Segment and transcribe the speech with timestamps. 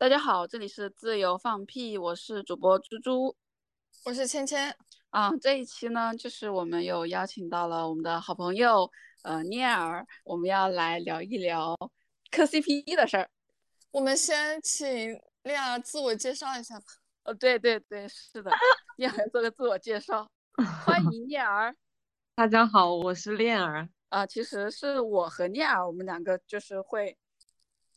[0.00, 3.36] 大家好，这里是自由放屁，我是主播猪猪，
[4.06, 4.74] 我是芊芊
[5.10, 5.30] 啊。
[5.36, 8.90] 这一期呢，就是我们有邀请到了我们的好朋友
[9.24, 11.76] 呃念儿，我们要来聊一聊
[12.30, 13.28] 磕 CP 的事儿。
[13.90, 16.86] 我们先请念儿自我介绍一下吧。
[17.24, 18.50] 呃，对对对，是的，
[18.96, 20.26] 念儿做个自我介绍，
[20.86, 21.76] 欢迎念儿。
[22.34, 24.26] 大家好，我是念儿啊。
[24.26, 27.18] 其实是我和念儿，我们两个就是会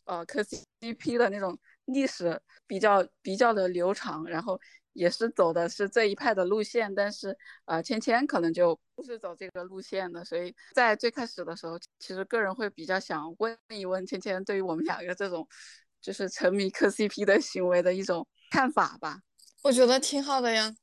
[0.03, 1.57] 呃磕 CP 的那种。
[1.85, 4.59] 历史比较比较的流长，然后
[4.93, 15.47] 也是走的是这一派的路线，但是呃，芊芊可能就不是走这个路线的，所以在最开始的时候，其实个人会比较想问一问芊芊对于我们两个这种
[16.01, 19.19] 就是沉迷磕 CP 的行为的一种看法吧。
[19.63, 20.73] 我觉得挺好的呀，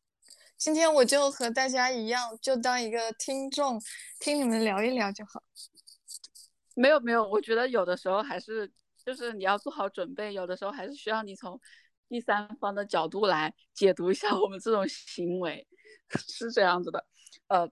[0.57, 3.81] 今天我就和大家一样，就当一个听众，
[4.19, 5.43] 听你们聊一聊就好。
[6.75, 8.71] 没有没有，我觉得有的时候还是。
[9.05, 11.61] 就是你要做好准备，有的时候还是需要你从
[12.09, 15.67] 第三方的角度来解读一下我们这种行为，
[16.29, 17.07] 是这样子的。
[17.49, 17.71] 呃，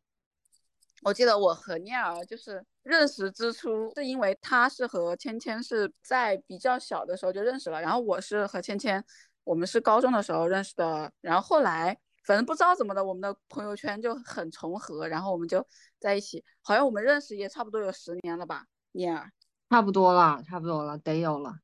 [1.03, 9.05] 我记得我和念儿就是认识之初，是因为他是和芊芊是在比较小的时候就认识了，然后我是和芊芊，
[9.45, 15.67] 我们是高中的时候认识的，然后后来反正不知道怎么的，我们的朋友圈就很重合，然后我们就
[15.99, 19.33] 在一起，好像我们认识也差不多有十年了吧，念儿。
[19.71, 21.61] 差不多了，差不多了，得有了。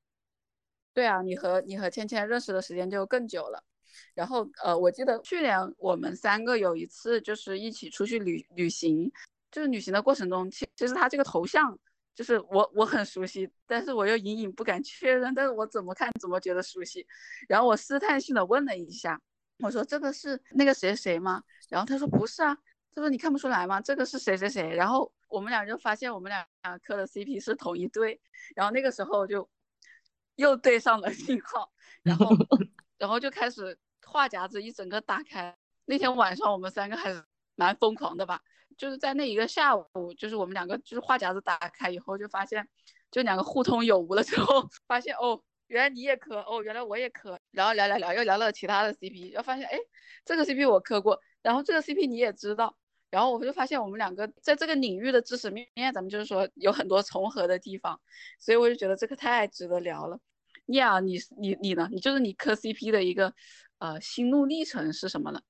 [0.92, 3.64] 对啊，你和你和芊芊认识的时间就更久了。
[4.14, 9.10] 然后呃，我记得去年我们三个有一次就是一起出去旅旅行，
[9.50, 11.76] 就是旅行的过程中，其其实他这个头像
[12.14, 17.06] 就是我我很熟悉，但是我又隐隐不敢确认，但是我怎么看怎么觉得熟悉。
[17.48, 19.20] 然后我试探性的问了一下，
[19.60, 21.42] 我说这个是那个谁谁吗？
[21.70, 22.56] 然后他说不是啊，
[22.94, 23.80] 他说你看不出来吗？
[23.80, 24.68] 这个是谁谁谁？
[24.74, 25.10] 然后。
[25.34, 26.46] 我们俩就发现我们俩
[26.78, 28.20] 磕的 CP 是同一对，
[28.54, 29.48] 然后那个时候就
[30.36, 31.72] 又对上了 信号，
[32.04, 32.28] 然后
[32.98, 33.76] 然后就开始
[34.06, 35.56] 话匣子一整个打开。
[35.86, 37.24] 那天晚上我们三个还是
[37.56, 38.40] 蛮疯狂的吧，
[38.78, 42.68] 就是在那一个下午，就是我们两个就是话匣子打开以后就发现，
[43.10, 49.78] 就两个互通有无了之后，发现哦，原来你也磕，哦，原来我也磕，然后聊聊聊又聊了其他的 CP，然后发现哎，
[50.24, 52.76] 这个 CP 我磕过，然后这个 CP 你也知道。
[53.14, 58.00] 然后我就发现我们两个在这个领域的知识面，咱们就是说有很多重合的地方，
[58.40, 60.18] 所以我就觉得这个太值得聊了。
[60.66, 61.88] 你啊，你你你呢？
[61.92, 63.32] 你就是你磕 CP 的一个
[63.78, 65.40] 呃心路历程是什么呢？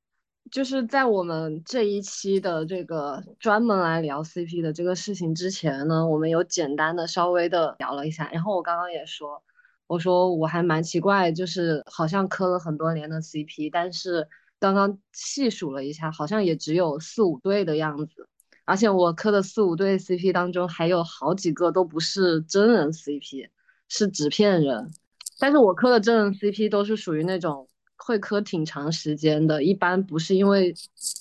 [0.50, 8.28] 就是在我们这一期的这个专门来聊 CP 的这个事情之前呢，我们有简单的稍微的聊了一下。
[8.30, 9.42] 然后我刚刚也说，
[9.86, 14.28] 我说我还蛮奇怪，就是好像磕了很多年的 CP，但是。
[14.60, 18.28] 刚刚细数了一下，好像也只有四五对的样子，
[18.64, 23.48] 而且我磕的四五对 CP 当中，还有好几个都不是真人 CP，
[23.88, 24.90] 是纸片人。
[25.38, 30.74] 但是我磕的真人 CP 都是属于那种会磕挺长时间的，一般不是因为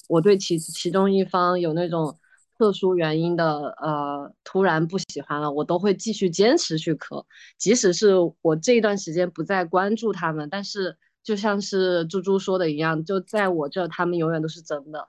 [0.07, 2.17] 我对其其中一方有那种
[2.57, 7.25] 特殊原因的，呃，突然不喜欢了，我都会继续坚持去磕，
[7.57, 10.97] 即使是我这一段时间不再关注他们，但是。
[11.23, 15.07] 就像是猪猪说的一样，就在我这，他们永远都是真的。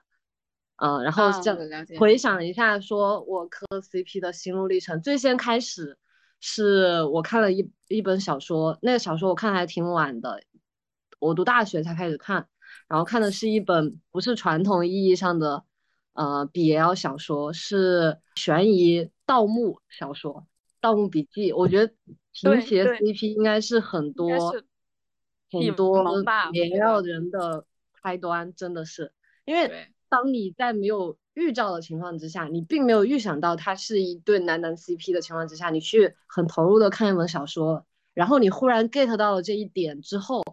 [0.77, 1.57] 嗯，然后这样
[1.97, 5.97] 回想一下，说我磕 CP 的心路历程，最先开始
[6.41, 10.41] 是我看了一一本小说，那个小说我看还挺晚的，
[11.19, 12.47] 我读大学才开始看，
[12.89, 15.63] 然后看的是一本不是传统意义上的
[16.13, 20.33] 呃 BL 小说，是悬疑盗墓小说
[20.81, 21.93] 《盗墓笔记》，我觉得
[22.33, 24.27] 平邪 CP 应该是很多。
[25.61, 26.03] 很多
[26.51, 27.65] 连要人的
[28.01, 29.11] 开端真的是，
[29.45, 29.71] 因为
[30.09, 40.43] 当你在没有预兆的情况之下，你并没有预想到它是一对男男 CP 的情况之下，你去很投入的看一本小说，然后你忽然 get 到了这一点之后，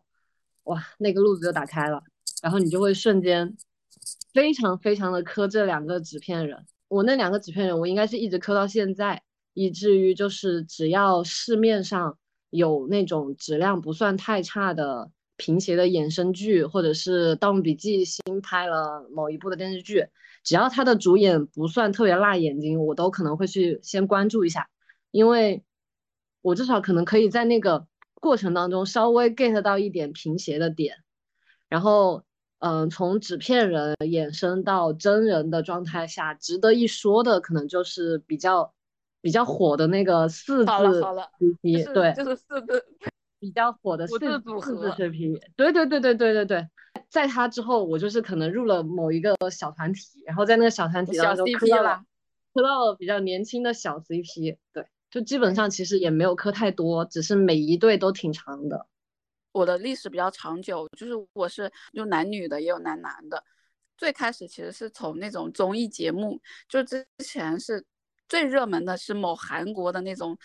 [0.64, 2.02] 哇，那个路子就打开了，
[2.42, 3.56] 然后你就会瞬间
[4.32, 6.64] 非常非常的磕这两个纸片人。
[6.88, 12.16] 我那两个纸片人，我应该是一直磕到现在，以至于就是只要市面上。
[12.52, 20.06] 有那种质量不算太差的平邪的衍生剧，或者是《盗墓笔记》新拍了某一部的电视剧，
[20.44, 24.68] 只要他的主演不算特别辣眼睛，我都可能会去先关注一下，
[25.10, 25.64] 因为
[26.42, 27.86] 我至少可能可以在那个
[28.20, 30.96] 过程当中稍微 get 到一点平邪的点。
[31.70, 32.22] 然后，
[32.58, 38.74] 嗯，从纸片人衍生到真人的状态下，值得一说的可能就是比较。
[39.22, 42.84] 比较火的那个四字 CP，对，就是四字
[43.38, 46.68] 比较火的四字组合 CP，对对对对对对对，
[47.08, 52.04] 在他之后，我就是可能入了某一个小团体，然后在那个小团体当中磕到了
[52.52, 58.86] 磕到了比较年轻的小 CP，对，就基本上其实也没有磕太多，只是每一对都挺长的。
[59.52, 63.44] 我的历史比较长久，就是我是有男女的，也有男男的。
[63.98, 67.84] 最开始其实是从那种综艺节目，就之前是
[68.32, 70.38] 最热门的是某韩国的那种，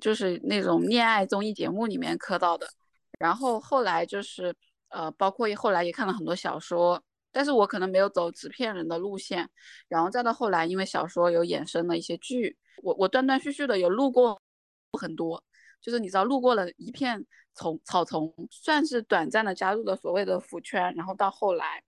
[0.00, 2.66] 就是那种恋爱综艺节目里面磕到的。
[3.16, 4.52] 然后后来就是
[4.88, 9.48] 呃，包括后来也看了很多小说，但是我可能没有走纸片人的路线。
[9.86, 14.36] 然后再到后来，因为小说有衍生的一些剧，我我断断续续的有路过
[14.98, 15.44] 很多。
[15.80, 17.24] 就是你知道路过了一片
[17.54, 21.84] 丛草丛，算是短暂的加入了所谓的腐圈，然后到后来，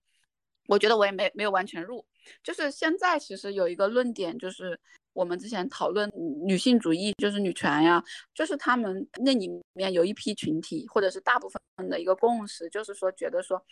[0.69, 2.07] 我觉得我也没没有完全入。
[2.43, 4.79] 就是现在其实有一个论点，就是
[5.13, 6.11] 我们之前讨论
[6.47, 8.03] 女性主义，就是女权呀，
[8.35, 13.65] 就是他们那里面有一批群体，或者是大部分的一个共识，就是说觉得说，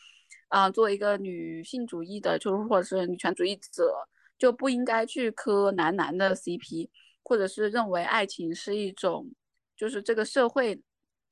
[0.49, 4.09] 啊，作为一个女性主义的，就是或者是女权主义者，
[4.39, 6.89] 就不应该去磕男男的 CP，
[7.23, 9.31] 或者是认为爱情是一种。
[9.75, 10.81] 就是这个社会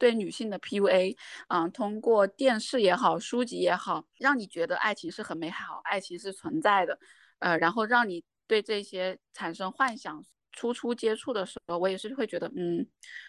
[0.00, 1.16] 对女性的 PUA，
[1.46, 6.98] 啊，通过电视也好，书籍也好，让你觉得爱情是很美好，爱情是存在的，
[7.38, 10.24] 呃，然后让你对这些产生幻想。
[10.52, 12.84] 初初接触的时候，我也是会觉得，嗯，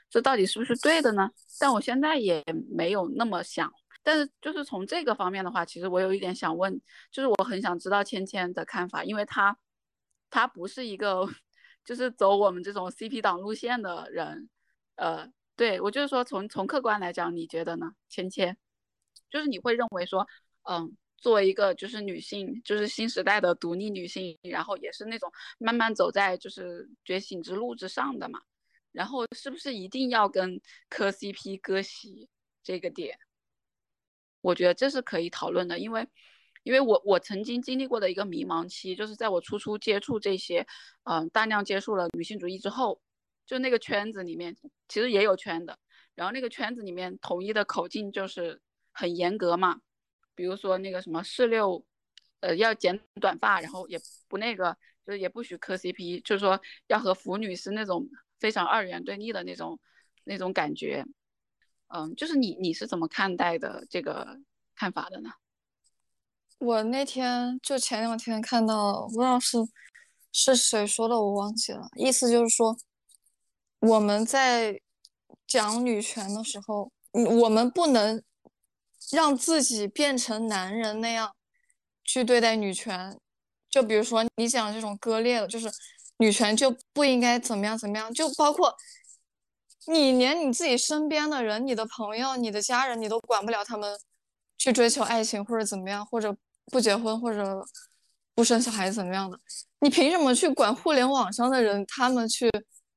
[0.10, 1.30] 这到底是不是对的呢？
[1.60, 3.72] 但我现在也没有那么想。
[4.02, 6.82] 但是就是从这个方面的话，其实我有一点想问，
[7.12, 9.56] 就是我很想知道芊芊的看法，因为她，
[10.32, 11.30] 她不是一个
[11.86, 14.50] 就是走我们这种 CP 党路线的人。
[14.96, 15.32] 呃，
[15.62, 18.58] 对我就是说，从从客观来讲，你觉得呢，芊芊？
[19.30, 20.28] 就是你会认为说，
[20.64, 28.42] 嗯，作为一个就是女性，就是新时代的独立女性，然后也是那种慢慢走在就是觉醒之路之上的嘛，
[28.92, 30.60] 然后是不是一定要跟
[30.90, 32.28] 磕 CP 割席
[32.64, 33.20] 这个点？
[34.42, 36.08] 我觉得这是可以讨论的，因为
[36.64, 40.66] 因为我我曾经经历过的一个迷茫期，就是在我初初接触这些，
[41.04, 43.00] 嗯，大量接触了女性主义之后。
[43.52, 44.56] 就那个圈子里面，
[44.88, 45.78] 其实也有圈的，
[46.16, 48.62] 然后那个圈子里面统一的口径就是
[48.94, 49.82] 很严格嘛，
[50.36, 51.86] 比如说那个什么四六，
[52.40, 54.00] 呃，要剪短发，然后也
[54.30, 58.08] 不那个，就是也不许磕 CP，就是说要和腐女是那种
[58.40, 59.78] 非常二元对立的那种
[60.24, 61.04] 那种感觉，
[61.88, 64.40] 嗯，就是你你是怎么看待的这个
[64.76, 65.30] 看法的呢？
[66.58, 69.58] 我那天就前两天看到，不知道是
[70.32, 72.78] 是谁说的，我忘记了，意思就是说。
[73.82, 74.80] 我们在
[75.48, 78.22] 讲女权的时候，我们不能
[79.12, 81.36] 让自己变成男人那样
[82.04, 83.20] 去对待女权。
[83.72, 85.68] 就比如说你讲这种割裂的，就是
[86.18, 88.14] 女权就不应该怎么样怎么样。
[88.14, 88.72] 就包括
[89.88, 94.00] 你连你自己身边的人、你的朋友、你的家人，你都管不了他们
[94.60, 96.38] 去追求爱情或者怎么样，或者
[96.68, 97.66] 不结婚或者
[98.36, 99.40] 不生小孩怎么样的？
[99.80, 101.84] 你凭什么去管互联网上的人？
[101.88, 102.48] 他们去？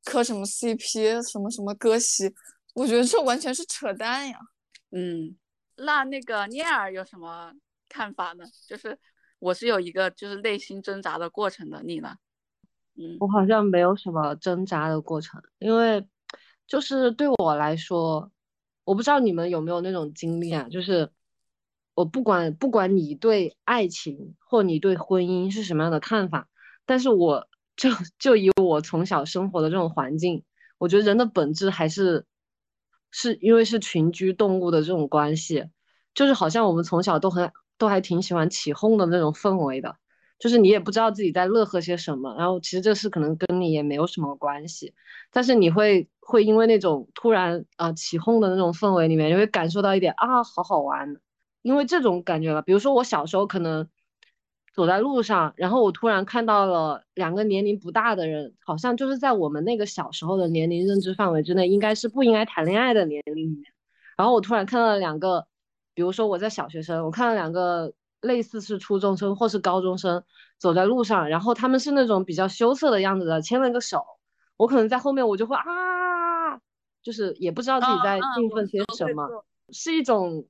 [0.05, 2.33] 磕什么 CP，什么什么割席，
[2.75, 4.39] 我觉得这完全是扯淡呀。
[4.91, 5.35] 嗯，
[5.77, 7.53] 那那个聂儿有什么
[7.89, 8.45] 看法呢？
[8.69, 8.99] 就是
[9.39, 12.17] 我是有一个就是内心挣扎的过程的，你呢？
[12.97, 16.07] 嗯，我好像没有什么挣扎的过程，因为
[16.67, 18.31] 就是对我来说，
[18.85, 21.11] 我不知道你们有没有那种经历啊，就是
[21.95, 26.49] 我不管不管你对爱情或你对婚姻是什么样的看法，
[26.85, 27.49] 但是我。
[27.77, 30.45] 就就以我从小生活的这种环境，
[30.79, 32.25] 我觉得人的本质还是
[33.11, 35.65] 是因为是群居动物的这种关系，
[36.15, 39.97] 就是好像我们从小都很都还挺喜欢起哄的那种氛围的，
[40.39, 44.95] 就是你也不知道自己在乐呵些什么，然后其实这事可能跟你也没有什么关系，
[45.33, 51.17] 但是你会会因为那种突然啊起哄的那种氛围里面，你会感受到一点啊好好玩，
[51.63, 53.89] 因为这种感觉吧，比如说我小时候可能。
[54.75, 63.73] 走在路上，然后我突然看到了两个年龄不大的人，好像就是在我们那个小时候的年龄认知范围之内，应该是不应该谈恋爱的年龄里面。
[64.17, 65.47] 然后我突然看到了两个，
[65.95, 70.25] 比如说我在小学生，我看到两个类似是初中生或是高中生
[70.59, 74.05] 走在路上，然后他们是那种比较羞涩的样子的，牵了个手，
[74.57, 76.59] 我可能在后面我就会啊，
[77.01, 80.45] 就是也不知道自己在兴奋些什么，是一种。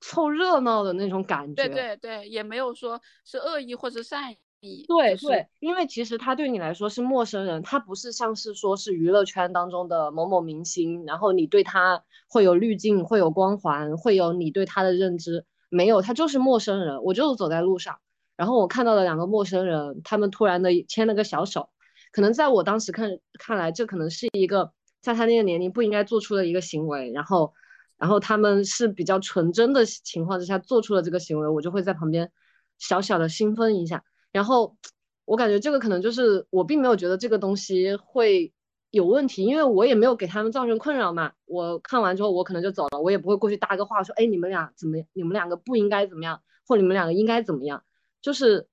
[0.00, 4.84] 凑热闹的那种感觉，对对对，也没有说是恶意或者善意。
[4.88, 15.44] 对对，因为其实他对你来说是陌生人，他不是像是说是娱乐圈当中的某某明星，然后你对他会有滤镜，会有光环，会有你对他的认知。
[15.68, 17.02] 没有，他就是陌生人。
[17.02, 17.98] 我就是走在路上，
[18.36, 21.70] 然后我看到了两个陌生人，他们突然的牵了个小手，
[22.12, 27.52] 可能在我当时看看来，这可能是一个在他那个年龄不应该做出的一个行为，然后。
[27.98, 32.30] 然后他们是比较纯真的情况之下做出了这个行为，我就会在旁边
[32.78, 34.04] 小小的兴奋一下。
[34.32, 34.76] 然后
[35.24, 38.52] 我感觉这个可能就是我并没有觉得这个东西会
[38.90, 41.32] 有问题，因为我也没有给他们造成困扰嘛。
[41.44, 47.82] 我看完之后，我可能就走了，我也不会过去搭个话说，哎，你们俩怎么，你们两个不应该怎么样，或你们两个应该怎么样，
[48.22, 48.66] 就是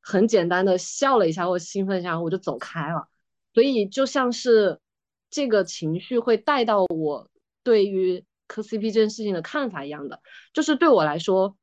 [0.00, 3.08] 很简单的笑了一下或兴奋一下，我就走开了。
[3.52, 4.80] 所以就像是
[5.28, 7.28] 这个情绪会带到我
[7.62, 10.20] 对于磕 CP 这件事情的看法一样的，
[10.52, 11.56] 就是对我来说，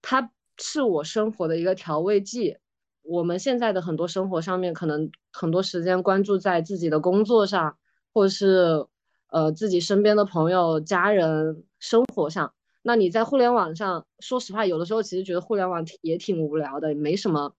[0.00, 2.56] 它是我生活的一个调味剂。
[3.02, 7.76] 我们现在的很多生活上面，可能很多时间关注在自己的工作上，
[8.14, 8.86] 或者是
[9.28, 12.54] 呃自己身边的朋友、家人生活上。
[12.82, 17.54] 那你在互联网上，说实话，有的时候其实觉得互联网也挺无聊的，没什么，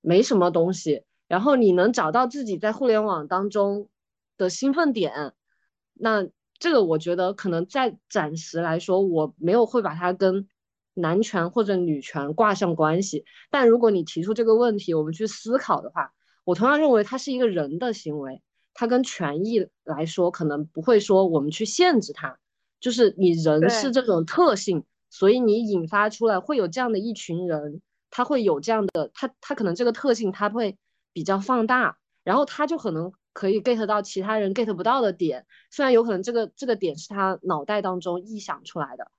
[0.00, 1.04] 没什么东西。
[1.28, 3.88] 然后你能找到自己在互联网当中
[4.36, 5.34] 的兴奋点，
[5.94, 6.26] 那
[6.60, 10.46] 这个我觉得可能在暂时来说，我没有会把它跟。
[10.94, 16.12] 男权或者女权挂上关系，但如果你提出这个问题，我们去思考的话，
[16.44, 18.42] 我同样认为它是一个人的行为，
[18.74, 22.36] 它跟权益来说，可能不会说我们去限制它，
[22.80, 30.76] 就是你人是这种特性，所以你引发出来会有这样的一群人，他会有这样的，他他可能这个特性他会
[31.12, 39.10] 比较放大，然后他就可能可以 get 到其他人 get 不到的点，虽然有可能这个这个点是他脑袋当中臆想出来的。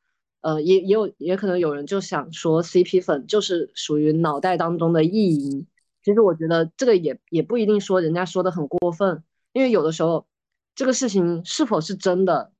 [0.41, 5.67] 呃，也也有也可能有人就想说，CP 粉就是属于脑袋当中的意淫。
[6.03, 10.25] 其实我觉得这个也也不一定说人家说的很过分，因为有的时候
[10.73, 12.51] 这个事情是否是真的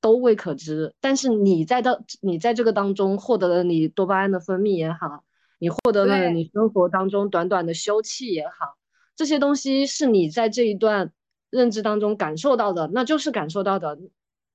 [0.00, 0.94] 都未可知。
[1.00, 5.24] 但是你在到你在这个当中获得了你多巴胺的分泌也好，
[5.58, 8.76] 你获得了你生活当中短短的休憩也好，
[9.16, 11.12] 这些东西是你在这一段
[11.50, 13.98] 认知当中感受到的，那就是感受到的。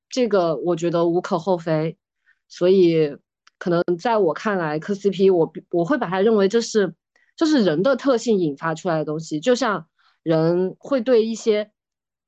[0.09, 1.97] 这个我觉得无可厚非。
[2.47, 3.15] 所以，
[3.57, 6.93] 可能在我看来，磕 CP，我我会把它认为这是，
[7.37, 9.39] 这是人的特性引发出来的东西。
[9.39, 9.87] 就像
[10.21, 11.71] 人会对一些，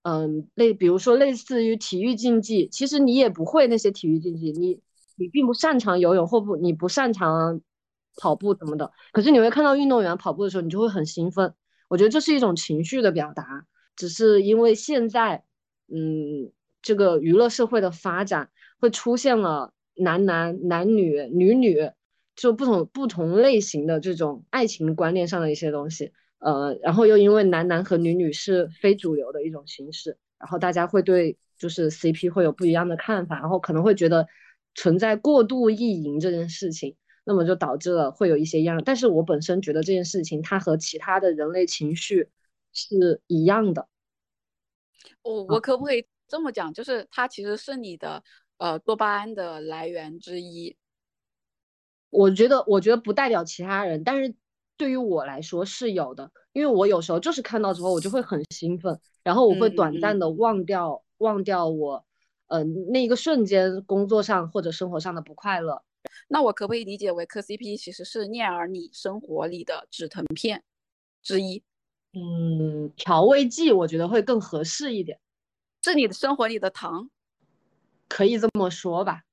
[0.04, 4.80] 嗯，类比如说类似于体育竞技，其实你也不会那些体育竞技，你
[5.18, 7.60] 你并不擅长游泳或不你不擅长
[8.16, 11.54] 跑步什么的，可是你会看到运动员跑步的时候，你就会很兴奋。
[11.94, 15.44] 我觉得这是一种情绪的表达，只是因为现在，
[15.88, 19.72] 嗯，这个娱乐社会的发展会出现了。
[19.96, 21.92] 男男、男女、女女，
[22.36, 34.26] 就不同不同类型的这种爱情观念上的一些东西，呃，然后又因为男男和女女是非主流的一种形式，然后大家会对就是 CP 会有不一样的看法，然后可能会觉得
[34.74, 38.82] 存在过度意淫这件事情，那么就导致了会有一些样。
[38.84, 42.30] 但是我本身觉得这件事情它和其他的人类情绪
[42.72, 43.88] 是一样的。
[45.22, 46.74] 我我可不可以这么讲？
[46.74, 48.24] 就是它其实是你的。
[48.58, 50.78] 呃，多巴胺的来源之一，
[52.12, 54.34] 我觉得，我觉得不代表其他人，但是
[54.78, 62.06] 对于我来说是有的，因为我有时候就是看到之后，我就会很兴奋，然后我会短暂的忘掉忘掉我，
[62.48, 65.84] 呃，那一个瞬间工作上或者生活上的不快乐。
[66.28, 70.64] 那我可不可以理解为磕 CP 其实是念儿你生活里的止疼片
[71.22, 71.64] 之一？
[72.14, 75.20] 嗯，调味剂我觉得会更合适一点，
[75.84, 77.10] 是你的生活里的糖。
[78.08, 79.24] 可以这么说吧，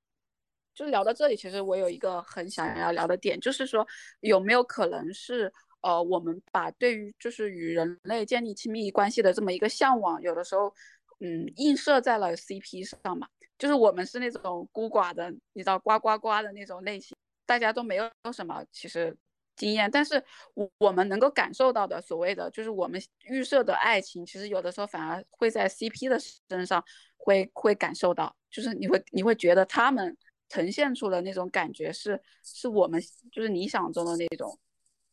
[0.74, 3.86] 就聊到这里，其实我有一个很想要聊的点，就是说
[4.20, 10.74] 有没有可能是，呃，我们把对于就是与人类建立亲密关系的这么一个向往，有的时候，
[11.18, 13.28] 嗯，映射在了 CP 上嘛，
[13.60, 17.14] 就是我们是那种孤寡的，你知道呱呱呱的那种类型，
[17.44, 19.14] 大家都没有什么其实
[19.54, 20.24] 经验，但是
[20.54, 26.82] 我我们能够感受到的所谓的就是我们预设的爱情，其实有的时候反而会在 CP 的身上
[27.18, 28.34] 会会感受到。
[28.50, 30.16] 就是你会你会觉得他们
[30.48, 32.98] 呈现出的那种感觉是是我们
[33.30, 34.58] 就是理想中的那种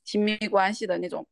[0.06, 1.28] 亲密关系的那种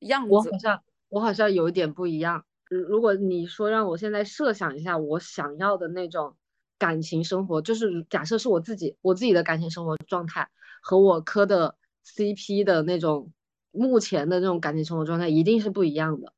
[0.00, 0.30] 样子。
[0.30, 2.44] 我好像我好像有一点不一样。
[2.68, 6.36] 如果你说让我现在设想一下我想要的那种
[6.78, 10.48] 感情生活，就是假设是我自己我自己的感情生活状态
[10.82, 13.32] 和我磕的 CP 的那种
[13.70, 16.32] 目前的那种感情生活状态一定是不一样的，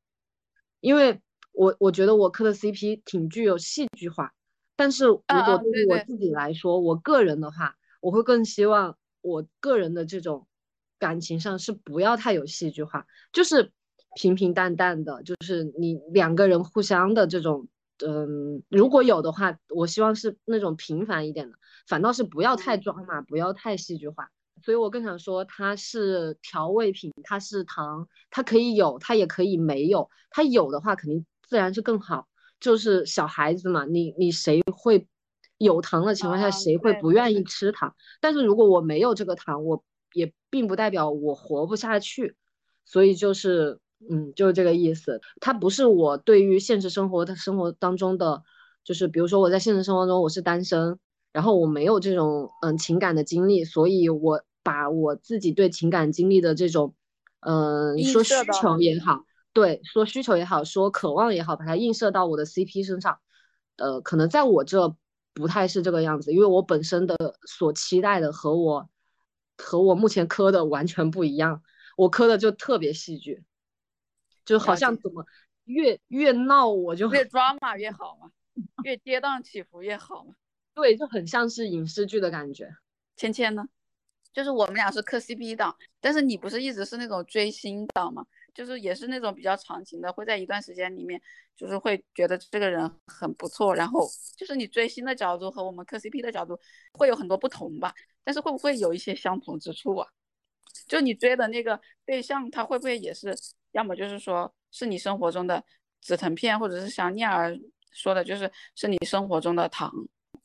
[0.79, 1.21] 因为
[1.53, 4.33] 我我觉得我磕的 CP 挺具有戏剧化。
[4.75, 10.47] 但是如果对于我自己来说，我个人的话，我会更希望我个人的这种
[10.97, 13.71] 感情上是不要太有戏剧化，就是
[14.15, 17.67] 平平淡淡的，就是你两个人互相的这种，
[18.05, 24.29] 嗯，如果有的话，我希望是那种平凡一点的，反倒是不要太装嘛，不要太戏剧化。
[24.63, 32.27] 所以我更想说，它是调味品，它是糖，它可以有，它也可以没有，它有的话肯定自然是更好。
[32.59, 35.07] 就是小孩子嘛，你你谁会
[35.57, 37.95] 有糖的情况下，谁会不愿意吃糖？
[38.19, 42.35] 但是如果我没有这个糖，我也并不代表我活不下去。
[42.83, 43.79] 所以就是，
[44.09, 45.21] 嗯，就是这个意思。
[45.39, 48.43] 它不是我对于现实生活的生活当中的，
[48.83, 50.97] 就是比如说我在现实生活中我是单身，
[51.31, 56.93] 然后我没有这种嗯情感的经历，所以我把我自己对情感经历的这种，
[57.41, 63.19] 嗯说需求也好，对，说需求也好，说渴望也好，把它映射到我的 CP 身上，
[63.77, 64.95] 呃，可能在我这
[65.33, 67.15] 不太是这个样子，因为我本身的
[67.47, 68.89] 所期待的和我
[69.57, 71.61] 和我目前磕的完全不一样，
[71.97, 73.43] 我磕的就特别戏剧。
[74.45, 75.25] 就好像怎么
[75.65, 78.31] 越越闹我就越抓马越好嘛，
[78.83, 80.33] 越跌宕起伏越好嘛。
[80.73, 82.69] 对，就很像是影视剧的感觉。
[83.17, 83.65] 芊芊呢，
[84.33, 88.25] 就是我们俩是磕 CP 党，但是你不是一直是那种追星党吗？
[88.53, 91.21] 就是也是那种比较长情的，会在一段时间里面，
[91.55, 93.73] 就是会觉得这个人很不错。
[93.73, 94.05] 然后
[94.35, 96.59] 就是你追星的角度和我们磕 CP 的角度
[96.93, 97.93] 会有很多不同吧？
[98.23, 100.07] 但是会不会有一些相同之处啊？
[100.87, 103.35] 就你追的那个对象，他会不会也是？
[103.73, 105.63] 要么就是说，是你生活中的
[106.01, 107.57] 止疼片，或者是像念儿
[107.91, 109.89] 说的，就是是你生活中的糖。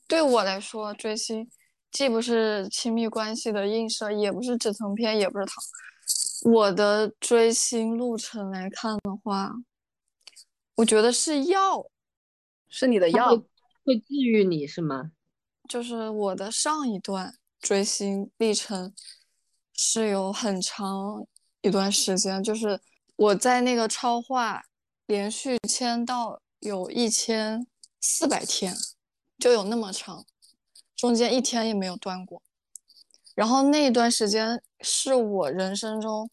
[0.07, 1.49] 对我来说，追星
[1.91, 5.55] 既不是亲密关系的映射，也不是止疼片，也不是糖。
[6.45, 9.51] 我的追星路程来看的话，
[10.75, 11.85] 我觉得是药，
[12.69, 13.35] 是你的药，
[13.83, 15.11] 会治愈你是吗？
[15.67, 18.93] 就是我的上一段追星历程
[19.77, 21.25] 是有很长
[21.61, 22.81] 一段时间，就是。
[23.17, 24.61] 我在那个超话
[25.07, 27.65] 连续签到有一千
[27.99, 28.75] 四百天，
[29.39, 30.23] 就有那么长，
[30.95, 32.43] 中间一天也没有断过。
[33.33, 36.29] 然后那一段时间是我人生中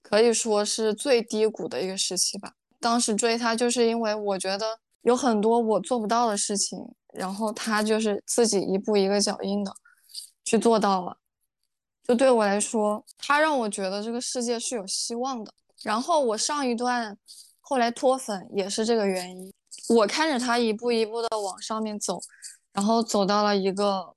[0.00, 2.54] 可以说是最低谷的一个时期吧。
[2.80, 6.78] 当时追他就是因为我觉得有很多我做不到的事情，
[7.12, 9.70] 然后他就是自己一步一个脚印的
[10.42, 11.18] 去做到了。
[12.04, 15.52] 就对我来说，他让我觉得这个世界是有希望的。
[15.82, 17.16] 然后我上一段
[17.60, 19.52] 后来脱粉也是这个原因，
[19.88, 22.20] 我看着他一步一步的往上面走，
[22.72, 24.14] 然后走到了一个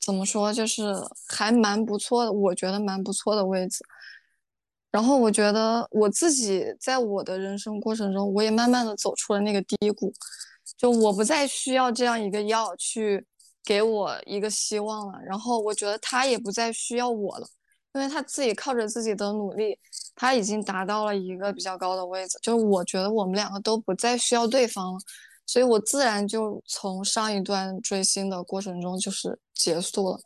[0.00, 0.94] 怎么说就是
[1.26, 3.84] 还蛮不错的，我觉得蛮不错的位置。
[4.90, 10.12] 然后我觉得我自己在我的人生过程中，我也慢慢的走出了那个低谷，
[10.76, 13.26] 就我不再需要这样一个药去
[13.64, 15.18] 给我一个希望了。
[15.24, 17.46] 然后我觉得他也不再需要我了。
[17.94, 19.78] 因为他自己靠着自己的努力，
[20.14, 22.38] 他已经达到了一个比较高的位置。
[22.40, 24.98] 就是我觉得我们两个都不再需要对方了，
[25.44, 30.18] 所以我自然就从上一段追星的过程中就是结束了。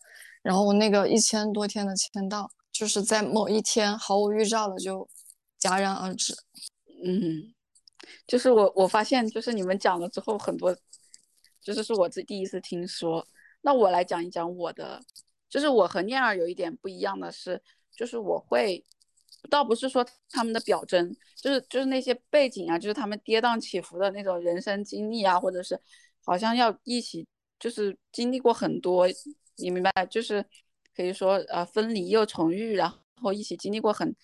[0.43, 5.09] 然后我那个一千多天的签到，就是在某一天毫无预兆的就
[5.61, 6.37] 戛然而止。
[7.05, 7.53] 嗯，
[8.29, 10.73] 就是我我发现，就是你们讲了之后，很多
[11.67, 13.27] 就是是我自第一次听说。
[13.63, 15.03] 那我来讲一讲我的。
[15.49, 18.85] 就是我和念儿有一点不一样的是，就是我会，
[19.49, 25.81] 倒不是说他们的表征，就是就是那些背景啊，就是他们跌宕起伏的那种人生经历啊，或者是
[26.25, 27.27] 好像要一起，
[27.61, 29.07] 就是经历过很多，
[29.59, 30.05] 你明白？
[30.07, 30.45] 就是
[30.95, 34.15] 可以说呃分离又重遇，然后一起经历过很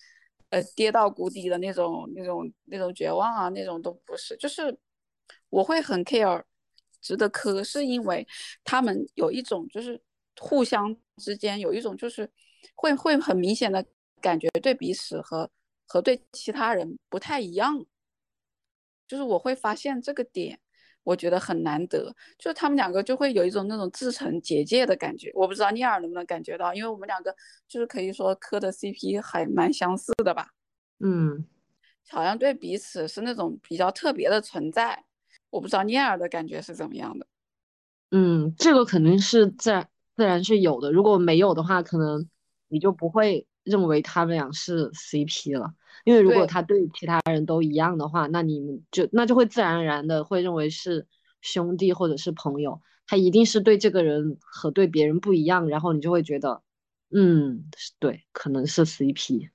[0.49, 4.77] 呃跌到谷底的那种那种那种绝望啊，那种都不是，就是
[5.49, 6.43] 我会很 care，
[7.03, 8.27] 值得磕，是因为
[8.63, 10.01] 他们有一种就是
[10.39, 10.97] 互相。
[11.17, 12.27] 之间有一种就是
[12.73, 13.85] 会会很明显的
[14.19, 15.47] 感觉对彼此和
[15.85, 17.85] 和对其他人不太一样，
[19.07, 20.59] 就是我会发现这个点，
[21.03, 27.35] 我觉得很难得，就是他们两个就会有一种那种自成结界的感觉，我不知道聂耳能不能感觉到，因为我们两个
[27.67, 30.49] 就是可以说磕的 CP 还蛮相似的吧，
[30.97, 31.45] 嗯，
[32.09, 35.05] 好像对彼此是那种比较特别的存在，
[35.53, 37.27] 我不知道聂耳的感觉是怎么样的，
[38.09, 39.87] 嗯，这个肯定是自然。
[40.15, 42.27] 自然是有的，如果没有的话，可能
[42.67, 45.73] 你就不会认为他们俩是 CP 了。
[46.05, 51.07] 因为如果他对其他人都一样的话，那你们就那就会自然而然的会认为是
[51.41, 52.81] 兄弟或者是朋友。
[53.07, 56.61] 他一定是对这个人和对别人不一样，然后你就会觉得，
[57.11, 57.65] 嗯，
[57.99, 59.49] 对，可能是 CP。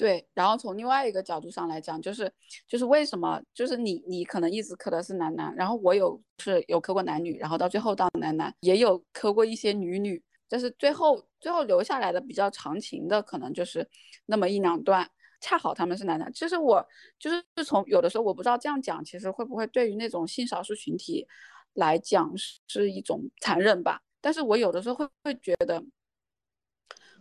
[0.00, 2.32] 对，然后从另外一个角度上来讲，就是
[2.66, 13.86] 就是为什么就是你你可能一直磕的是男男，然后我有是有磕过男女，然后到最后到男男也有磕过一些女女，但是最后最后留下来的比较长情的可能就是
[14.24, 15.06] 那么一两段，
[15.38, 16.32] 恰好他们是男男。
[16.32, 16.82] 其实我
[17.18, 21.26] 就是从有的时候我不知道这样讲，其实会不会对于那种性少数群体
[21.74, 22.32] 来讲
[22.66, 24.00] 是一种残忍吧？
[24.22, 25.84] 但是我有的时候会会觉得。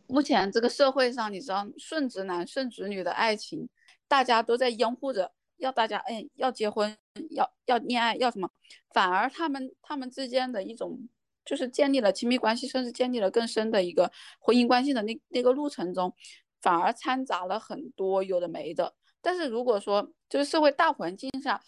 [0.09, 3.69] 目前这个社会上，你知道顺直男顺直女的爱情，
[4.07, 6.97] 大家都在拥护着，要大家哎要结婚，
[7.29, 8.49] 要要恋爱，要什么？
[8.91, 11.07] 反而他们他们之间的一种，
[11.45, 16.11] 就是建立了亲密关系，甚至建立了更深的一个婚姻关系的那那个路程中，
[16.59, 21.61] 反而掺杂了很多有的没的，但是如果说就是社会大环境下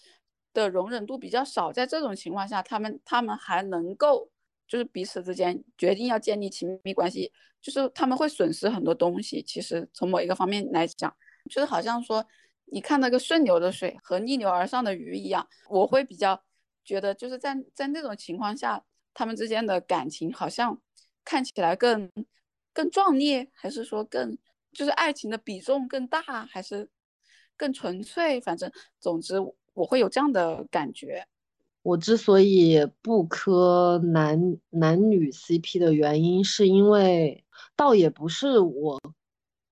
[0.52, 4.30] 的容忍度比较少，在这种情况下，他们他们还能够
[4.72, 7.30] 就是彼此之间决定要建立亲密关系，
[7.62, 9.44] 就是他们会损失很多东西。
[9.44, 11.14] 其实从某一个方面来讲，
[11.50, 12.26] 就是好像说
[12.68, 16.42] 你看那个顺流的水和逆流而上的鱼一样，我会比较
[16.86, 18.82] 觉得就是在在那种情况下，
[19.14, 20.82] 他们之间的感情好像
[21.26, 22.10] 看起来更
[22.72, 24.38] 更壮烈，还是说更
[24.72, 26.90] 就是爱情的比重更大，还是？
[27.58, 29.36] 更纯粹，反正总之
[29.74, 31.28] 我会有这样的感觉。
[31.84, 37.44] 我之所以不磕男男女 CP 的原因，是因为
[37.76, 39.00] 倒也不是我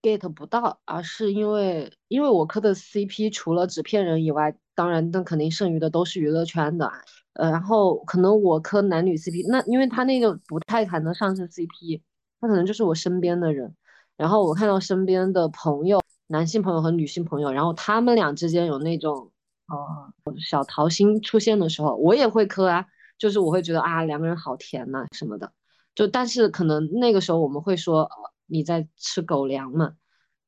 [0.02, 6.92] get 不到，而是因为因为我磕的 CP 除了纸片人以外，当然那肯定剩余的都是娱乐圈的。
[7.34, 12.02] 呃，然后可能我磕男女 CP，那因为他那个不太谈得上是 CP，
[12.42, 13.76] 他可能就是我身边的人。
[14.18, 16.00] 然后我看到身边的朋友。
[16.32, 19.32] 男性朋友和女性朋友，然后他们俩之间有那种
[19.70, 22.86] 哦小桃心出现的时候，我也会磕啊，
[23.18, 25.52] 就是我会觉得啊两个人好甜呐什么的，
[25.96, 28.10] 就但是可能那个时候我们会说
[28.48, 29.94] 你在吃狗粮嘛，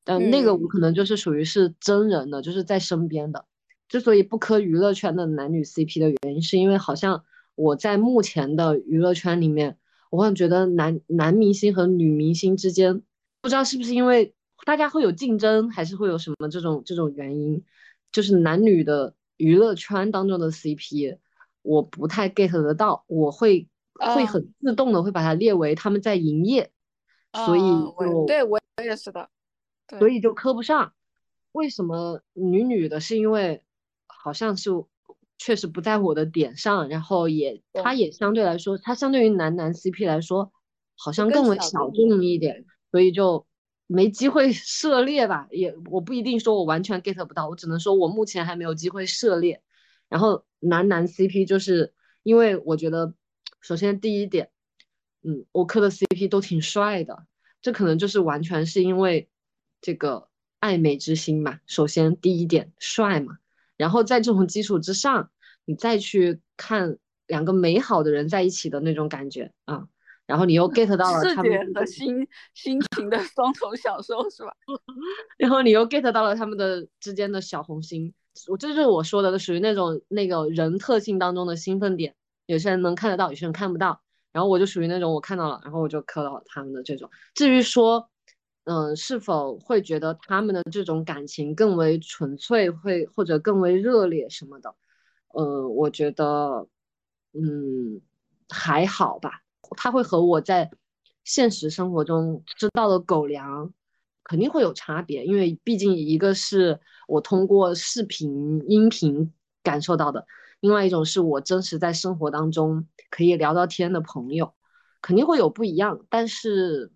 [0.04, 3.44] 但那个我可能就是属于是真人的，就是在身边的。
[3.88, 9.78] 之所以不磕娱乐圈的男女 CP 的原因，是因为好像我在目前的娱乐圈里面，
[10.10, 13.02] 我会觉得男男明星和女明星之间，
[13.40, 14.34] 不知道是不是因为。
[14.64, 17.64] 大家会有竞争，还是会有什么这种这种原因？
[18.12, 21.18] 就是男女的娱乐圈当中的 CP，
[21.62, 23.68] 我不太 get 得到，我会
[24.14, 26.70] 会很自动的会把它列为他们在营业，
[27.32, 29.30] 所以就对我也是的，
[29.98, 30.92] 所以就磕不上。
[31.52, 33.00] 为什么女女的？
[33.00, 33.62] 是因为
[34.06, 34.70] 好像是
[35.38, 40.52] 确实不在我的点上，然后也它也相对来说，它相对于男男 CP 来说，
[40.96, 43.46] 好像更为小众一点，所以就。
[43.92, 49.62] 没机会涉猎吧，也我不一定说我完全 get 不到，我只能说我目前还没有机会涉猎。
[50.08, 53.14] 然后男男 CP 就是因为我觉得，
[53.60, 54.50] 首先第一点，
[55.22, 57.26] 嗯，我磕的 CP 都挺帅的，
[57.60, 59.28] 这可能就是完全是因为
[59.80, 60.28] 这个
[60.58, 61.60] 爱美之心嘛。
[61.66, 63.38] 首先第一点帅嘛，
[63.76, 65.30] 然后在这种基础之上，
[65.64, 69.88] 你再去看两个美好的人在一起的那种感觉啊。
[70.34, 74.52] 然后你又 get 到了他们的心心情的双重享受是吧？
[75.36, 78.14] 然后你又 get 到了他们的之间的小红心，
[78.48, 82.14] 我这就是我说的，属于那种那个人特性当中的兴奋点。
[82.46, 84.00] 有些人能看得到，有些人看不到。
[84.32, 87.10] 然后我就属于那种我看到了，然后我就磕到他们的这种。
[87.34, 88.08] 至于说，
[88.64, 94.74] 嗯，是否会觉得他们的这种感情更为纯粹，会或者更为热烈什么的？
[95.28, 96.66] 呃，我觉得，
[97.34, 98.00] 嗯，
[98.48, 99.42] 还好吧。
[99.76, 100.70] 他会和我在
[101.24, 103.72] 现实生活中吃到的狗粮
[104.24, 110.26] 肯定会有差别，因为毕竟一个是我通过视频、音频感受到的，
[110.60, 114.54] 另外一种是我真实在生活当中可以聊到天的朋友，
[115.00, 116.04] 肯定会有不一样。
[116.08, 116.92] 但是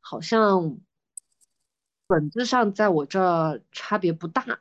[0.00, 0.78] 好像
[2.06, 4.60] 本质上在我这差别不大，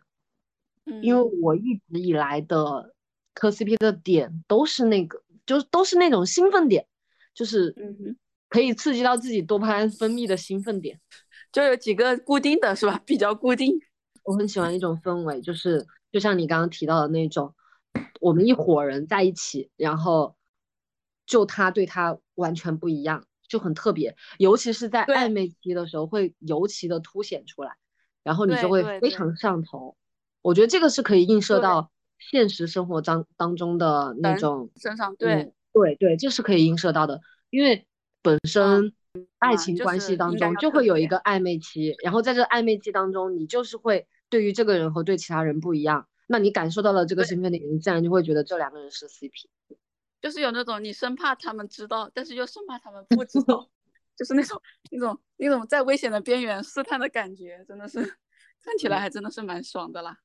[1.02, 2.94] 因为我一直以来的
[3.34, 6.88] 磕 CP 的点都是那个，就都是那种兴奋点。
[7.34, 7.76] 就是
[8.50, 11.00] 可以刺激到自己多巴胺分泌的兴奋点，
[11.52, 13.02] 就有几个固定的是吧？
[13.06, 13.80] 比较固定。
[14.24, 17.56] 我很喜欢一种氛围，就是就像你刚刚提到的那种，
[18.20, 20.36] 我们一伙人在一起，然后
[21.26, 24.16] 就他对他完全不一样，就很特别。
[24.38, 27.76] 尤其是在暧昧期的时候，会尤其的凸显出来，
[28.22, 29.96] 然后你就会非常上头。
[30.42, 31.90] 我觉得这个是可以映射到
[32.20, 35.54] 现实生活当当中的那种身上，对。
[35.74, 37.86] 对对，这是可以映射到的，因为
[38.22, 38.94] 本身
[39.40, 49.48] 爱情关系当中就会有一个暧昧期，然后在这暧昧期当中，你就是会对于这个人和对其他人不一样，那你感受到了这个兴奋点，你自然就会觉得这两个人是 CP，
[50.22, 53.70] 就是有那种你生怕他们知道，但是又生怕他们不知道，
[54.16, 58.02] 就是那种那种那种在危险的边缘试探的感觉，真的是
[58.64, 60.18] 看起来还真的是蛮爽的啦。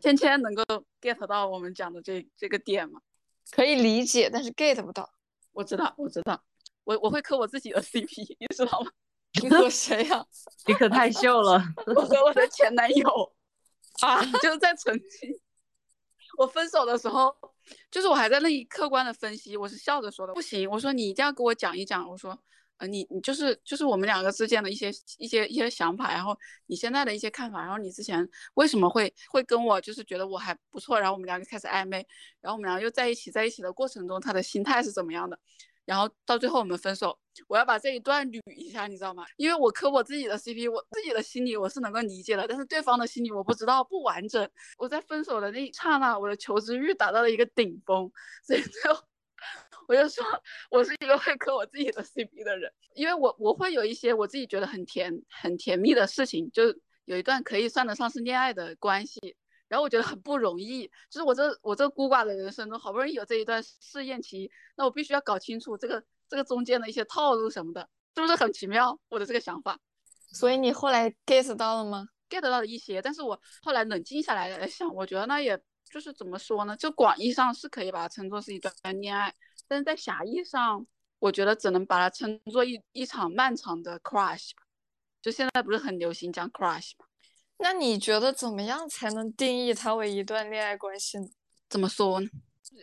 [0.00, 0.62] 芊芊能够
[1.00, 3.00] get 到我们讲的这这个点吗？
[3.50, 5.12] 可以理解，但是 get 不到。
[5.52, 6.42] 我知道，我知道，
[6.84, 8.90] 我我会磕我自己的 CP，你知道吗？
[9.42, 10.24] 你磕谁呀？
[10.66, 11.62] 你可太秀了！
[11.94, 13.32] 我和我的前男友
[14.00, 15.38] 啊，就是在曾经
[16.38, 17.34] 我分手的时候，
[17.90, 22.38] 就是我还在那里客观的分析，我是笑着说的，不行，我说你一定要给我讲一讲，我说。
[22.78, 32.06] 呃，你你就是就是我们两个之间的一些一些一些想法，然后你现在的一些看法，然后你之前为什么会会跟我就是觉得我还不错，然后我们两个开始暧昧，
[32.40, 35.38] 然后我们两个又在一起，在一起的过程中他的心态是怎么样的？
[35.84, 39.24] 然后到最后我们分手，我要把这一段捋一下，你知道吗？
[39.36, 44.50] 因为我磕我自己的 CP，我自己的心里我是能够理解的，但是对方的心里我不知道不完整。
[44.78, 48.10] 我在分手的那一刹那，我的求知欲达到了一个顶峰，
[48.42, 48.98] 所以最后
[49.88, 50.24] 我就说，
[50.70, 56.64] 我是一个会磕我自己的 CP 的人，因为我我会有一些我自己觉得很甜很甜蜜的事情，就
[57.04, 59.36] 有一段可以算得上是恋爱的关系。
[59.66, 68.96] 然后我觉得很不容易，就是我这我这孤寡的人生中，好不容易有这一段试验期，那我必须要搞清楚这个这个中间的一些套路什么的，是不是很奇妙？
[69.08, 69.80] 我的这个想法。
[70.32, 75.58] 所以你后来 get 到了吗？get 到了一些，但是我后来冷静下来来想，我觉得那也
[75.90, 76.76] 就是怎么说呢？
[76.76, 79.34] 就广义上是可以把它称作是一段恋爱，
[79.66, 80.86] 但是在狭义上，
[81.18, 84.50] 我觉得只能把它称作一一场漫长的 crush。
[85.22, 87.06] 就现在不是很流行讲 crush 吗？
[87.58, 91.26] 那你觉得怎么样才能定义它为一段恋爱关系呢？
[91.68, 92.28] 怎么说呢？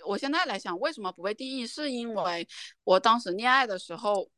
[0.08, 1.67] 我现在来想，为什么不被定义？
[1.67, 2.48] 是因为
[2.84, 4.30] 我当时恋爱的时候，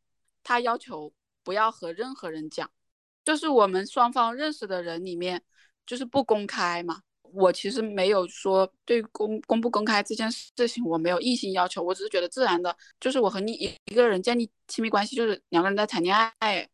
[0.41, 2.69] 他要求不要和任何人讲，
[3.23, 5.43] 就是我们双方认识的人里面，
[5.85, 7.03] 就是不公开嘛。
[7.33, 16.69] 我其实没有说对公公不公开这件事情，我没有硬性要求，我只是觉得自然的，就是我和你一一个人建立亲密关系，就是两个人在谈恋爱，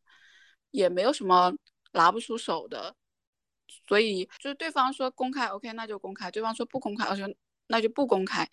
[0.72, 1.54] 也没有什么
[1.94, 2.96] 拿不出手的。
[3.88, 7.28] 所以就是对方说公开，OK，那就公开；对方说不公开，我说
[7.68, 8.48] 那就不公开。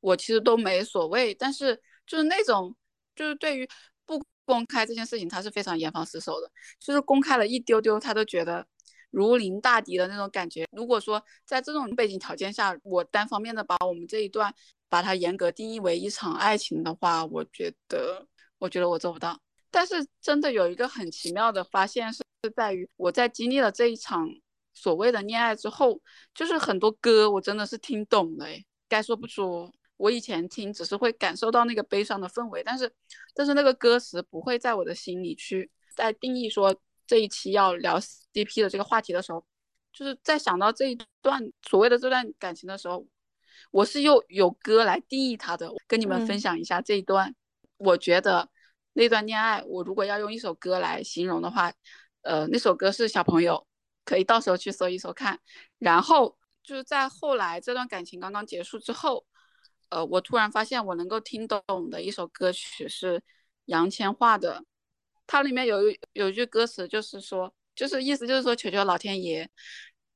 [0.00, 2.74] 我其实都没所谓，但是就是那种，
[3.14, 3.68] 就是对于
[4.04, 6.50] 不公开这件事情，他是非常严防死守的。
[6.78, 8.66] 就是公开了一丢丢，他都觉得
[9.14, 10.66] 如临大敌的那种感觉。
[10.72, 14.52] 如果说在这种背景条件下，我单方面的把我们这一段
[14.88, 18.26] 把它严格定义为一场爱情的话，我觉得，
[18.58, 19.40] 我觉得我做不到。
[19.70, 22.22] 但是真的有一个很奇妙的发现是，
[22.54, 24.28] 在于我在经历了这一场。
[24.76, 26.00] 所谓的恋爱之后，
[26.34, 32.92] 就是很多歌我真的是听懂了，哎，该说不说，我以前听只是会感受到那个悲伤的氛围，但是，
[33.32, 35.70] 但是那个歌词不会在我的心里去。
[35.94, 36.74] 在定义说
[37.06, 39.44] 这一期要聊 CP 的这个话题的时候，
[39.92, 43.06] 就是在想到这一段所谓的这段感情的时候，
[43.70, 47.34] 我是又有歌来定义它的，跟你们分享一下这一段。
[47.76, 48.48] 我觉得
[48.92, 51.72] 那段恋爱，我如果要用一首歌来形容的话，
[52.22, 53.66] 呃，那首歌是小朋友。
[54.06, 55.40] 可以到时候去搜一搜看，
[55.78, 59.24] 然后就是在后来这段感情刚刚结束之后，
[59.88, 63.22] 呃，我突然发现我能够听懂的一首歌曲是
[63.64, 64.62] 杨千嬅的，
[65.26, 65.80] 它里面有
[66.12, 69.48] 有一句歌词就是说，就是意思就是说，求求老天爷，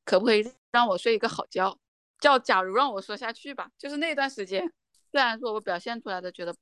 [0.05, 1.79] 可不可以让我睡一个好觉？
[2.21, 4.63] 叫假如让我说下去吧，就是那段时间，
[5.11, 6.55] 虽然说我表现出来的觉得。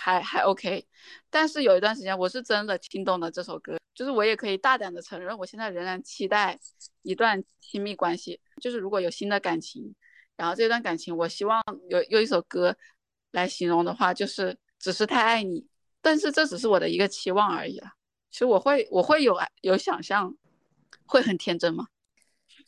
[0.00, 0.86] 还还 OK，
[1.28, 6.56] 但是有一段时间我是真的听懂了这首歌，就是我也可以大胆的承认，我现在仍然期待
[7.02, 9.92] 一段亲密关系，就是如果有新的感情，
[10.36, 12.76] 然后这段感情我希望有有一首歌
[13.32, 15.66] 来形容的话，就是只是太爱你，
[16.08, 17.86] 但是这只是我的一个期望而已了。
[18.30, 20.34] 其实我会我会有有想象，
[21.04, 21.88] 会很天真吗？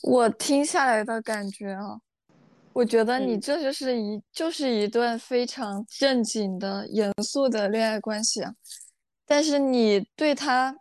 [0.03, 2.03] 我听下来的感觉啊。
[2.75, 8.55] 我觉得你这就是一就是一段非常正经的、严肃的恋爱关系啊，
[9.25, 10.77] 但是你对他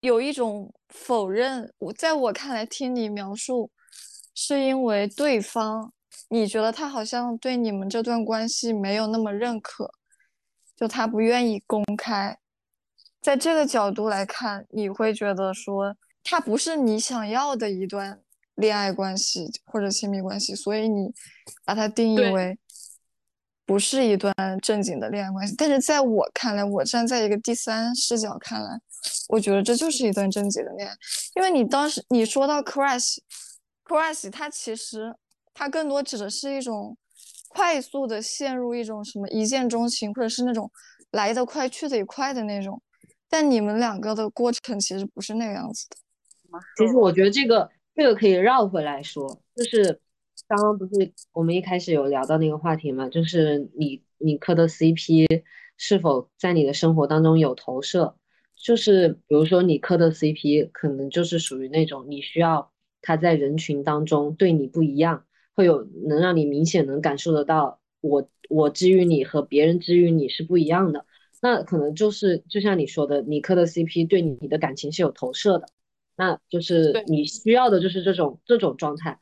[0.00, 1.72] 有一种否认。
[1.78, 3.70] 我在我看来，听你描述，
[4.34, 5.90] 是因为对方
[6.28, 9.90] 你觉得他好像对你们这段关系没有那么认可，
[10.76, 12.38] 就他不愿意公开。
[13.20, 18.20] 在这个角度来看，你会觉得说他不是你想要的一段。
[18.56, 21.12] 恋爱关系或者亲密关系，所以你
[21.62, 22.58] 把它定义为
[23.66, 25.54] 不是一段正经的恋爱关系。
[25.58, 28.80] 但是在我看来，我站在一个第三视角看来，
[29.28, 30.96] 我觉得这就是一段正经的恋爱。
[31.34, 35.14] 因为你当时你说到 crush，crush 它其实
[35.52, 36.96] 它更多指的是一种
[37.56, 40.70] 快速的陷入一种什么一见钟情，或者是那种
[41.12, 42.82] 来得快去得也快的那种。
[43.30, 45.96] 但你们两个的过程其实不是那个样子的。
[46.76, 47.70] 其实我觉得这个。
[47.98, 49.98] 这个可以绕回来说，就是
[50.46, 55.24] 刚刚不是我们一开始有聊到那个话题嘛，就是你你磕的 CP
[55.78, 58.14] 是否在你的生活当中有投射？
[58.54, 65.24] 就是比如说你磕的 CP 可能就是属于那种你需要他在人群当中对你不一样，
[65.56, 71.04] 会有能让你明显能感受得到我我治愈你和别人治愈你是不一样的，
[71.42, 75.68] 那可能就是就像你说的，你磕的 CP 对你的感情是有投射的。
[76.18, 79.18] 那就是你需要的就是这种这种状态，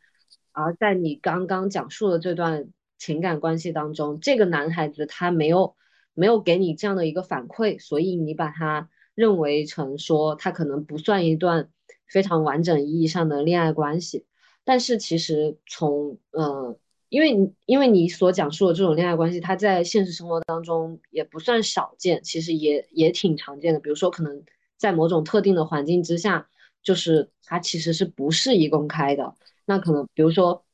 [0.53, 2.69] 而在你刚刚讲述的这段
[2.99, 5.75] 情感关系当中，这个男孩子他没有
[6.15, 11.69] 没有给你这样的一个反馈，所以你把他认为成说他可能不算一段
[12.07, 14.25] 非常完整意义上的恋爱关系。
[14.65, 16.77] 但是其实从呃
[17.11, 23.79] 因为你因为你所讲述的这种恋爱关系，它在现实生活当中也不算少见，其实也也挺常见的。
[23.81, 24.43] 比如说，可能
[24.77, 26.49] 在某种特定的环境之下，
[26.83, 29.35] 就是它其实是不适宜公开的。
[29.65, 30.65] 那可能比如说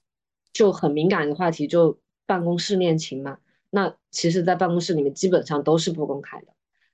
[0.52, 3.38] 就很敏感的话题，就办公室恋情嘛。
[3.70, 6.48] 那其实，在办公室里面基本上都是不公开的。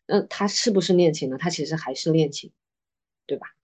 [0.06, 1.38] 那他是不是恋情呢？
[1.38, 2.50] 他其实还是恋情，
[3.26, 3.55] 对吧？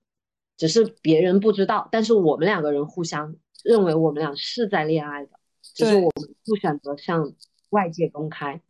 [0.62, 5.32] 只是别人不知道，但是我们两个人互相认为我们俩是在恋爱的，
[5.74, 7.34] 只是我们不选择向
[7.70, 8.62] 外界公开。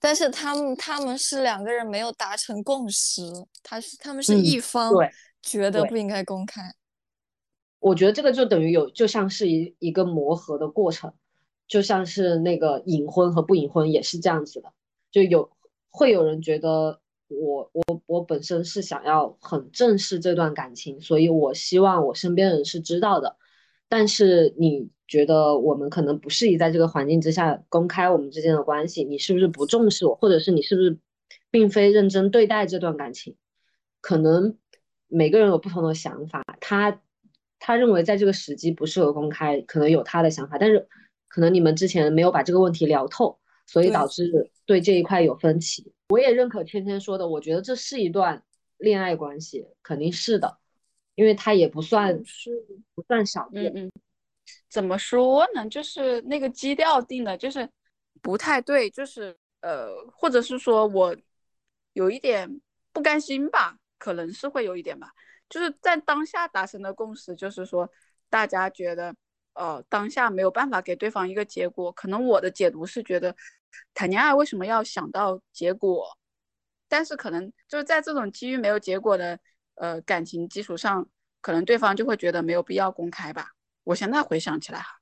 [0.00, 3.22] 但是他们他们是两个人没有达成共识，
[3.62, 4.92] 他是他们是一方
[5.40, 6.74] 觉得不应该公开。
[7.78, 11.14] 我觉得这个就等于有就像是一一个磨合的过程。
[11.68, 14.72] 就像是那个隐婚和不隐婚也是这样子的，
[15.12, 15.48] 就有
[15.90, 23.36] 会有人觉得我我我本身是想要很正视这段感情，所以我希望我身边人是知道的。
[23.88, 30.98] 但是你觉得我们可能不适宜在这个环境之下公开我们之间的关系，你是不是不重视我，或者是你是不是
[31.50, 33.36] 并非认真对待这段感情？
[34.00, 34.56] 可能
[35.06, 37.00] 每个人有不同的想法，他
[37.58, 40.88] 他认为在这个时机不适合公开，可能有他的想法，但是。
[41.30, 45.94] 可能你们之前没有把这个问题聊透，所以导致对这一块有分歧。
[46.10, 48.44] 我也认可天天说的，我觉得这是一段
[48.76, 50.58] 恋爱关系，肯定是的，
[51.14, 52.50] 因为他也不算是
[52.94, 53.64] 不算少见。
[53.74, 53.92] 嗯嗯，
[54.68, 55.66] 怎么说呢？
[55.70, 57.66] 就是那个基调定的，就是
[58.20, 61.16] 不太对，就是呃，或者是说我
[61.94, 62.60] 有一点
[62.92, 65.10] 不甘心吧，可能是会有一点吧。
[65.48, 67.90] 就是在当下达成的共识，就是说
[68.28, 69.14] 大家觉得。
[69.54, 73.34] 呃，当下没有办法给对方一个结果，可能我的解读是觉得，
[73.94, 76.06] 谈恋爱为什么要想到结果？
[76.88, 79.38] 但是可能就是在这种基于没有结果的
[79.74, 81.06] 呃感情基础上，
[81.40, 83.50] 可能对方就会觉得没有必要公开吧。
[83.84, 84.98] 我现在回想起来哈，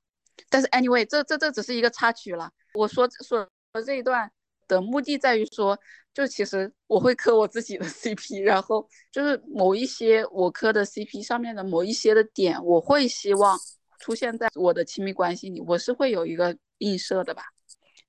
[0.49, 2.51] 但是 anyway，这这这只是一个插曲了。
[2.73, 3.49] 我说说
[3.85, 4.31] 这一段
[4.67, 5.79] 的目的在于说，
[6.13, 13.57] 就其实我会磕我自己的 CP，然后就是某一些我磕的 CP 上面的某一些的点，我会希望。
[13.99, 17.41] 出现在我的亲密关系里，我是会有一个映射的吧，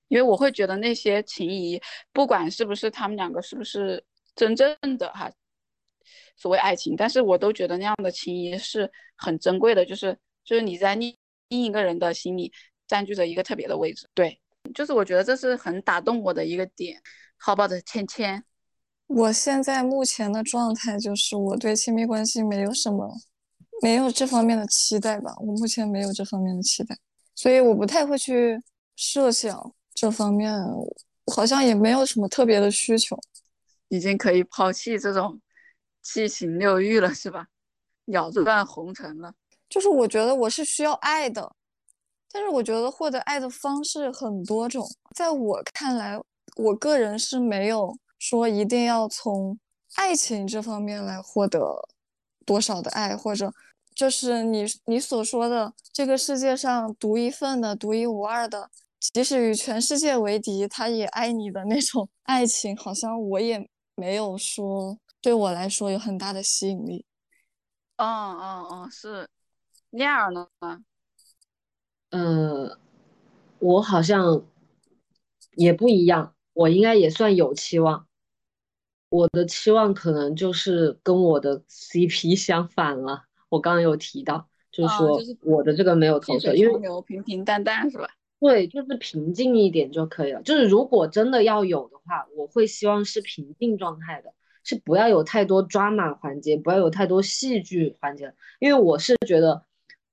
[0.09, 1.81] 因为我会觉得那些情谊，
[2.13, 4.03] 不管是不是他们两个是不是
[4.35, 5.31] 真正的哈，
[6.37, 11.17] 所谓爱情，但是我都觉得那样的情谊是很珍贵的，就是就是你在另
[11.49, 12.53] 另一个人的心里
[12.87, 14.41] 占据着一个特别的位置，对，
[14.75, 17.01] 就是我觉得这是很打动我的一个点。
[17.41, 18.43] 好吧的芊芊，
[19.07, 23.17] 我现在目前的状态就是我对亲密关系没有什么。
[23.81, 26.99] 没有这方面的期待吧，我目前没有这方面的期待，
[27.37, 28.61] 所以我不太会去
[28.97, 30.55] 设想这方面，
[31.35, 33.19] 好像也没有什么特别的需求，
[33.89, 35.41] 已经可以抛弃这种
[36.03, 37.47] 七情六欲了，是吧？
[38.07, 39.35] 咬断红尘了。
[39.69, 41.53] 就是我觉得我是需要爱的，
[42.31, 46.17] 但是我觉得获得爱的方式很多种，在我看来，
[46.57, 49.59] 我个人是没有说一定要从
[49.97, 51.61] 爱情这方面来获得
[52.47, 53.53] 多少的爱，或者。
[53.95, 67.05] 就是你你所说的这个世界上独一份的、独一无二的，即使与全世界为敌，他也爱你的那种 爱情，好像我也没有说对我来说有很大的吸引力。
[67.97, 69.29] 哦哦哦，是
[69.91, 70.83] 那样的吗？
[72.11, 72.79] 呃，
[73.59, 74.45] 我好像
[75.57, 78.07] 也不一样，我应该也算有期望。
[79.11, 83.25] 我的期望可能就是跟我的 CP 相反了。
[83.49, 88.09] 我刚刚有提到，就是说我的这个没有投射，因为平平淡淡是吧？
[88.41, 90.43] 对，就是平静一点就可以了。
[90.43, 98.33] 就是如果真的要有的话，我会希望是平静状态的，是不要有太多抓马环节，不要有太多戏剧环节。
[98.61, 99.65] 因为我是觉得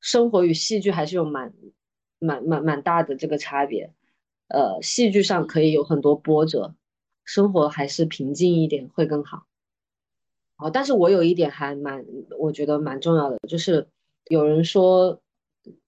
[0.02, 1.54] 生活与戏剧还是有蛮
[2.18, 3.94] 蛮蛮蛮大的这个差别。
[4.48, 6.76] 呃，戏剧上可以有很多波折，
[7.26, 9.46] 生活还是平静一点会更好。
[10.58, 12.06] 哦，但是我有一点还蛮，
[12.40, 13.88] 我觉得蛮重要的，就是
[14.30, 15.22] 有人说，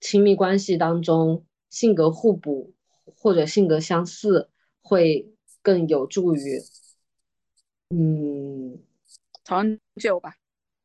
[0.02, 2.74] 亲密关系当中性格互补
[3.16, 4.50] 或者性格相似
[4.82, 6.62] 会更有助于，
[7.90, 8.80] 嗯，
[9.44, 10.36] 长久吧。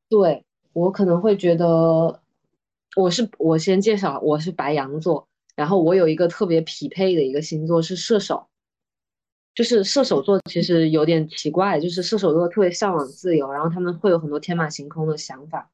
[0.08, 2.22] 对我可能会觉得，
[2.96, 8.48] 我是我先介绍，我是白羊座，然后我有一个特别匹配的一个星座是射手。
[9.54, 15.70] 就是射手座其实有点奇怪，就是射手座特别向往自由，然后他们会有很多天马行空的想法，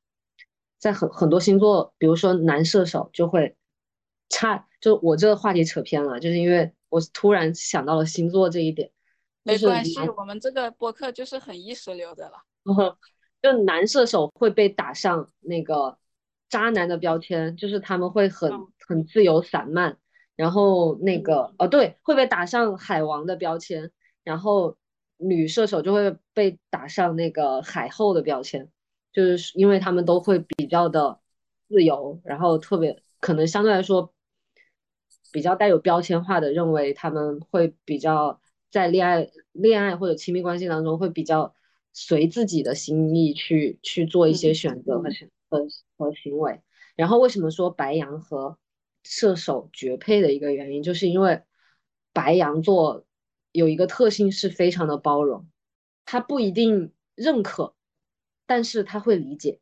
[0.81, 3.57] 在很很多星座，比如说男射手就会
[4.29, 8.91] 差，就我这个话题扯偏了，就是因为我突然想到了星座这一点，
[9.43, 12.45] 没关系，我们这个播客就是很意识流的了，
[13.43, 15.99] 就男射手会被打上那个
[16.49, 18.53] 渣男的标签，就是他们会很
[18.87, 19.99] 很自由散漫。
[20.37, 23.91] 然后那个哦对，会被打上海王的标签，
[24.23, 24.77] 然后
[25.17, 28.71] 女射手就会被打上那个海后的标签，
[29.13, 31.19] 就是因为他们都会比较的
[31.69, 34.13] 自由，然后特别可能相对来说
[35.33, 41.55] 比较带有标签化的认为他们会比较在恋爱恋爱或者亲密关系当中会比较
[41.93, 45.67] 随自己的心意去去做一些选择和选和
[45.97, 46.61] 和行为。
[46.97, 48.59] 然后为什么说白羊和
[49.05, 51.43] 射手绝配的一个原因，就是因为
[52.13, 53.05] 白羊座
[53.53, 55.49] 有一个特性是非常的包容，
[56.05, 57.75] 他不一定认可，
[58.47, 59.61] 但是他会理解，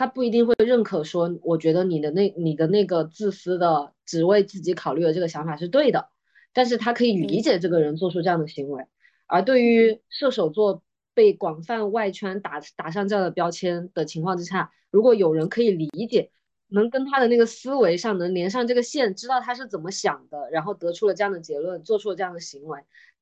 [0.00, 6.08] 他不一定会认可说，我觉得你的那你的那个自私的只为自己考虑的这个想法是对的，
[6.54, 8.86] 但是他可以理解这个人做出这样的行为。
[9.26, 10.82] 而对于射手座
[11.12, 16.30] 被广泛外圈打打上这样的标签的情况之下，如果有人可以理解。
[16.72, 22.78] 能跟他的那个思维上能连上这个线，知道他是怎么想的，然后得出了这样的结论，做出了这样的行为，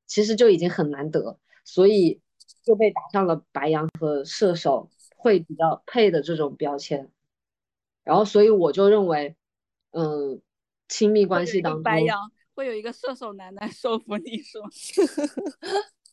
[0.06, 2.20] 其实就已经很难得，所以
[2.62, 7.10] 就被打上了白羊和射手会比较配的这种标签。
[8.04, 9.36] 然后，所以我就认为，
[9.90, 10.40] 嗯，
[10.88, 14.68] 亲密关系当中，白羊会有一个射手男来收服你，是吗？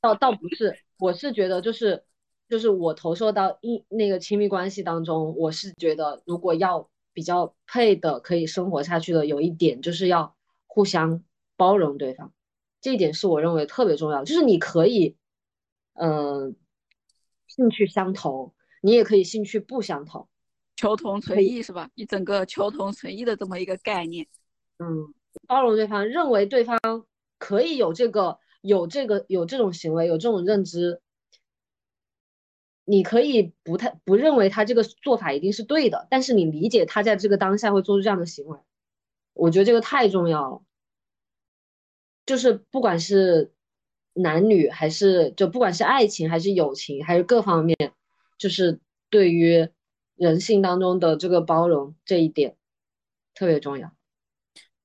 [0.01, 2.03] 倒倒不是，我是觉得就是
[2.49, 6.89] 就是我投射到一那个亲密关系当中，我是觉得如果要。
[7.15, 10.35] 比较配的可以生活下去的有一点就是要
[10.67, 11.23] 互相
[11.55, 12.33] 包容对方，
[12.81, 14.25] 这一点是我认为特别重要。
[14.25, 15.15] 就是你可以，
[15.93, 16.57] 嗯，
[17.47, 18.53] 兴趣相投，
[18.85, 20.27] 你也可以兴趣不相同，
[20.75, 21.89] 求同存异是吧？
[21.95, 24.27] 一整个求同存异的这么一个概念。
[24.77, 25.11] 嗯，
[25.47, 26.79] 包容对方，认为对方
[27.39, 31.01] 可以有这个有这个有这种行为，有这种认知。
[32.83, 38.59] 你可以不太不认为他这个做法一定是对的，但是你理解他在这个当下会做出这样的行为，
[39.33, 40.61] 我觉得这个太重要了。
[42.27, 43.51] 就是不管是
[44.13, 47.75] 男女还是就不管是爱情还是友情还是各方面，
[48.37, 48.79] 就是
[49.09, 49.69] 对于
[50.15, 52.57] 人性当中的这个包容这一点
[53.33, 53.91] 特别重要。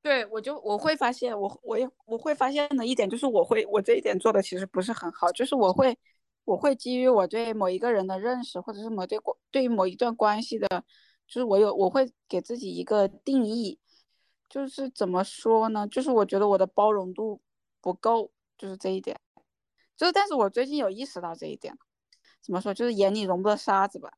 [0.03, 5.99] 对，我就我会发现我我也我会发现的一点就是我会我这一点做的其实不是很好，就是我会。
[6.45, 10.67] 我会基于我对某一个人的认识，或者是某对关对于某一段关系的，
[11.29, 13.79] 就是我有我会给自己一个定义，
[14.49, 15.87] 就是怎么说呢？
[15.87, 17.41] 就是我觉得我的包容度
[17.81, 19.17] 不够，就是这一点。
[19.97, 21.77] 就是但是我最近有意识到这一点，
[22.43, 22.73] 怎么说？
[22.75, 24.11] 就是眼里容不得沙子吧。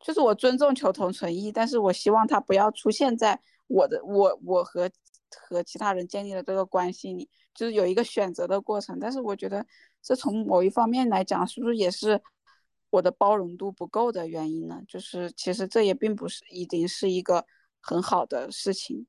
[0.00, 4.90] 就是我尊重求同存异，但是我希望他不要出现在我的我我和
[5.30, 8.98] 和其他人建立的这个关系里，就是有一个选择的过程。
[9.00, 9.66] 但是我觉得。
[10.00, 12.22] 这从某一方面来讲，是不是也是
[12.88, 14.80] 我的包容度不够的原因呢？
[14.86, 17.44] 就是其实这也并不是已经是一个
[17.80, 19.06] 很好的事情，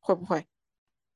[0.00, 0.44] 会不会？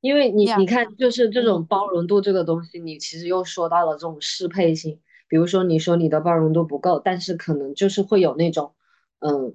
[0.01, 4.99] 因为你你看，就是这种包容度这个东西，你其实又说到了这种适配性。
[5.29, 8.75] 比如说，你说你的包容度不够，但是可能就是会有那种，
[9.21, 9.55] 嗯，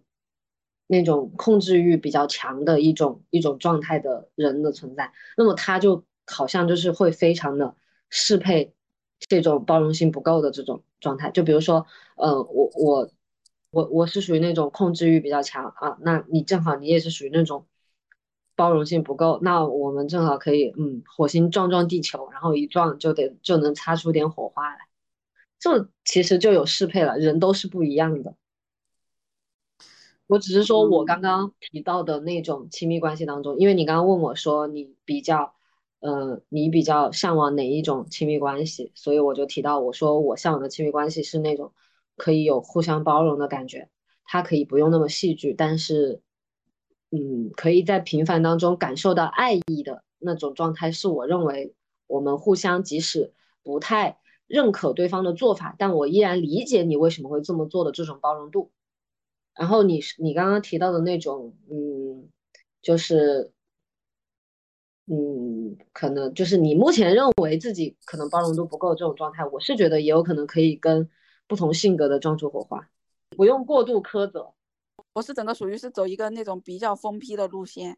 [0.88, 7.76] 那种控制欲比较强的一种一种状态的人的存在，那么他就好像就是会非常的
[8.10, 8.74] 适配。
[9.30, 11.86] 这种包容性不够的这种状态，就比如说，
[12.18, 13.10] 呃，我我
[13.72, 17.66] 我我是属于那种控制欲比较强啊，那你正好你也是属于那种
[18.58, 24.80] 包容性不够，那我们正好可以，嗯，火星撞撞地球，然后一撞就得就能擦出点火花来，
[25.64, 28.36] 这其实就有适配了，人都是不一样的。
[30.28, 35.54] 我只是说我刚刚提到的那种亲密关系当中，因为你刚刚问我说你比较。
[36.06, 38.92] 呃，你比较向往哪一种亲密关系？
[38.94, 41.72] 所以我就提到，我说我向往的亲密关系是那种
[42.18, 43.88] 可以有互相包容的感觉，
[44.26, 46.22] 它可以不用那么戏剧，但是，
[47.10, 51.74] 嗯，可以在平凡当中感受到爱意的那种状态，是我认为
[52.08, 53.32] 我们互相即使
[53.64, 54.18] 不太
[54.48, 58.72] 认可对方的做法，但我依然理解你为什么会这么做的这种包容度。
[59.54, 62.30] 然后你你刚刚提到的那种，嗯，
[62.82, 63.52] 就是。
[65.06, 71.10] 嗯，可能就是你目前认为自己可能包容度不够这种状态，我是觉得也有可能可以跟
[71.46, 72.90] 不同性格的撞出火花，
[73.32, 74.54] 不用过度苛责。
[75.12, 77.98] 我是整个属于是走一个那种比较疯批的路线，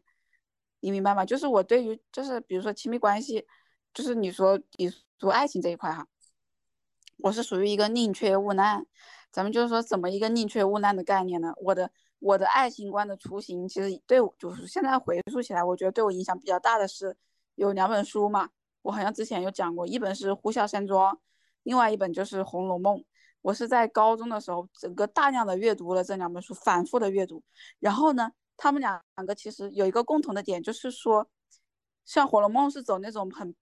[0.80, 1.24] 你明白吗？
[1.24, 3.46] 就是我对于就是比如说亲密关系，
[3.94, 4.90] 就是你说你
[5.20, 6.08] 说爱情这一块哈，
[7.18, 8.86] 我是属于一个宁缺毋滥。
[9.30, 11.52] 咱们就是说怎么一个宁缺毋滥的概念呢？
[11.56, 11.90] 我的。
[12.18, 17.14] 我的爱情观的雏形，其实对我就是现在回溯起来，我觉得对我影响比较大的是
[17.56, 18.48] 有两本书嘛。
[18.80, 21.14] 我好像之前有讲过，一本是《呼啸山庄》，
[21.64, 22.96] 另外一本就是《红楼梦》。
[23.42, 27.42] 我是在高中的时候，整个大量的阅读了这两本书，反复的阅读。
[27.80, 31.28] 然后呢，他们两个其实有一个共同的点，就是说，
[32.06, 33.54] 像《红楼梦》是走那种很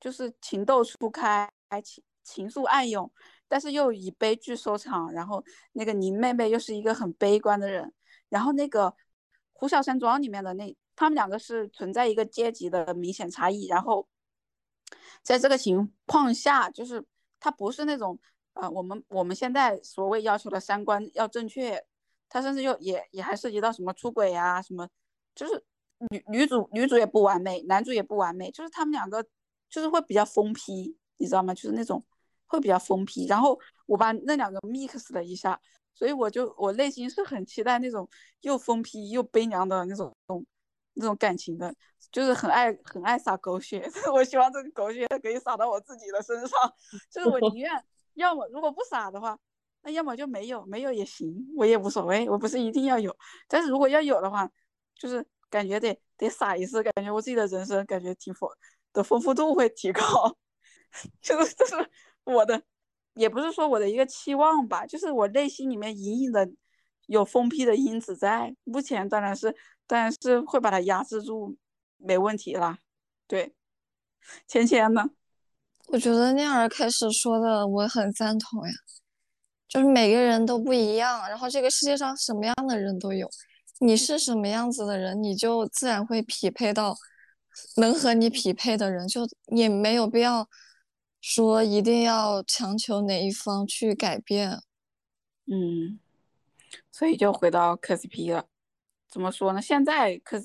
[0.00, 1.48] 就是情窦初开、
[1.84, 3.10] 情情愫暗涌，
[3.48, 5.12] 但是又以悲剧收场。
[5.12, 7.94] 然后那个宁妹妹又是一个很悲观的人，
[8.28, 8.88] 然后那个
[9.52, 14.08] 《呼啸山庄》里面的那他们两个是存在一个阶级的明显差异，然后
[15.22, 17.04] 在这个情况下，就是
[17.38, 18.18] 他不是那种
[18.54, 21.84] 呃我们我们现在所谓要求的三观要正确，
[22.28, 24.88] 他甚至又也也还涉及到什么出轨啊什么，
[25.34, 25.64] 就是
[26.10, 29.22] 女女主女主也不完美，男主也不完美，就是他们两个
[29.68, 31.52] 就是会比较疯批，你知道吗？
[31.54, 32.04] 就是那种
[32.46, 35.60] 会比较疯批，然后我把那两个 mix 了一下，
[35.94, 38.08] 所以我就我内心是很期待那种
[38.40, 40.16] 又疯批又悲凉的那种
[40.94, 41.74] 那种感情的，
[42.10, 46.58] 就是很爱很爱撒狗血， 我希望这个狗血可以撒到我自己的身上，
[47.10, 47.70] 就是我宁 愿
[48.14, 49.38] 要么如果不撒的话，
[49.82, 53.14] 那要么就没有，没有也行，我也无所谓，我不是一定要有，
[53.48, 54.48] 但是如果要有的话，
[54.98, 58.48] 就是感觉得得撒一次，感觉我自己的人生感觉挺丰
[58.94, 60.02] 的丰富度会提高，
[61.20, 61.74] 就是就是
[62.26, 62.62] 我的，
[63.14, 66.46] 也不是说我的一个期望吧，就是我内心里面隐隐的
[67.06, 69.56] 有疯批的因子在，目前当然是。
[69.88, 71.56] 当然是会把它压制住，
[71.96, 72.76] 没问题啦。
[73.28, 73.54] 对，
[74.48, 75.10] 芊芊呢？
[75.86, 78.74] 我觉得念儿开始说的我很赞同呀，
[79.68, 83.30] 就是每个人都不一样，然后这个世界上什么样的人都有，
[83.78, 86.96] 你是什么样子的人，你就自然会匹配到
[87.76, 89.20] 能和你匹配的人，就
[89.54, 90.48] 也没有必要
[91.28, 94.62] 说一定要强求哪一方去改变。
[95.46, 95.98] 嗯，
[96.92, 98.46] 所以就回到磕 CP 了。
[99.08, 99.60] 怎么说呢？
[99.60, 100.40] 现在磕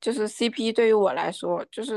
[0.00, 1.96] 就是 CP 对于我来说，就是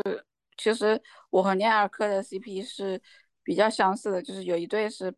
[0.55, 1.01] 其实
[1.31, 3.01] 我和念尔克的 CP 是
[3.41, 5.11] 比较相似的，就是有一对是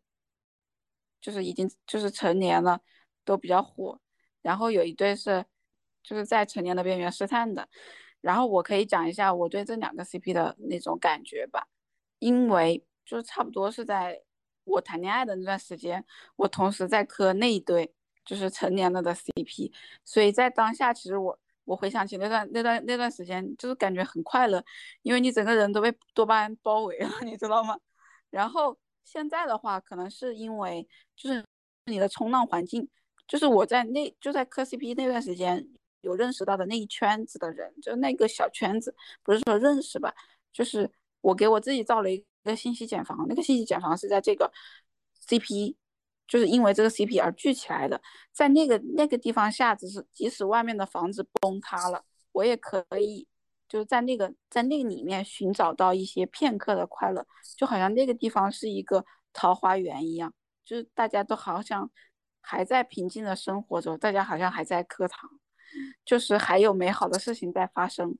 [1.20, 2.80] 就是已经就是成年了，
[3.22, 4.00] 都比较火，
[4.40, 5.44] 然后有一对是
[6.02, 7.68] 就是在成年的边缘试探的。
[8.22, 11.68] 然后我可以讲一下我对这两个 CP 的那种感觉吧，
[12.18, 14.20] 因为就是差不多是在
[14.64, 16.04] 我谈恋爱的那段时间，
[16.36, 17.94] 我同时在磕那一对。
[18.26, 19.70] 就是成年了的 CP，
[20.02, 24.64] 所以在当下，其实我我回想起那段那段那段时间，就是感觉很快乐，
[25.02, 27.78] 因为你整个人都被多巴胺包围了， 你知道吗？
[28.30, 31.44] 然后现在的话，可能是因为就是
[31.84, 32.88] 你的冲浪环境，
[33.28, 35.62] 就是我在那就在磕 CP 那段时间
[36.00, 40.14] 有认识到的那一圈子的人，就那个小圈子，不是说认识吧，
[40.50, 40.90] 就是
[41.20, 44.52] 我给我自己造了一个信息茧房，那个信息茧房是在这个
[45.28, 45.76] CP。
[46.26, 48.00] 就是因为这个 CP 而聚起来的，
[48.32, 53.28] 在那个那个地方下，只是即使外面的房子崩塌了，我也可以
[53.68, 57.26] 就是在那个在那个里面寻找到一些片刻的快乐，
[57.58, 60.32] 就好像那个地方是一个桃花源一样，
[60.64, 61.90] 就是大家都好像
[62.40, 65.28] 还在平静的生活着，大家好像还在课堂，
[66.06, 68.16] 就是还有美好的事情在发生。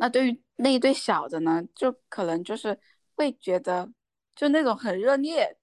[0.00, 2.78] 那对于那一对小的呢，就可能就是
[3.14, 3.92] 会觉得
[4.34, 5.58] 就那种很热烈。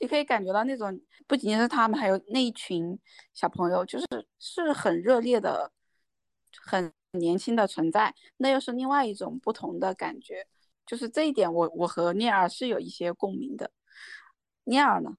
[0.00, 2.98] 你可以感觉到那种不仅仅是他们，还有那一群
[3.34, 4.06] 小朋友，就是
[4.38, 5.70] 是很热烈的、
[6.66, 8.14] 很年轻的存在。
[8.38, 10.46] 那又是另外一种不同的感觉。
[10.86, 13.70] 就是这一点，我我和聂儿是有一些共鸣的。
[14.64, 15.16] 聂儿呢？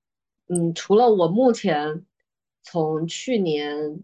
[0.47, 2.05] 嗯，除了我目前
[2.63, 4.03] 从去年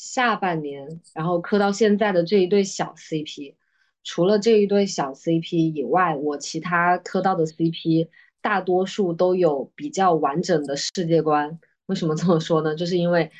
[0.00, 3.54] 下半年，然后磕到现在的这一对小 CP，
[4.02, 8.08] 除了这一对小 CP 以外，我其他磕到的 CP。
[8.42, 11.60] 大多数都有比较完整的世界观。
[11.84, 12.74] 为什么这么说呢？
[12.74, 13.30] 就是因为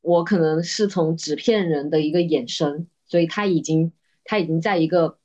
[0.00, 3.92] 我可能是从纸片人的一个衍生，所以他已经
[4.24, 5.18] 他已经在一个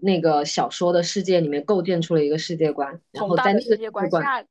[0.00, 4.42] 那个小说的世界里面构建出了一个世界观，然后在那个世界观下，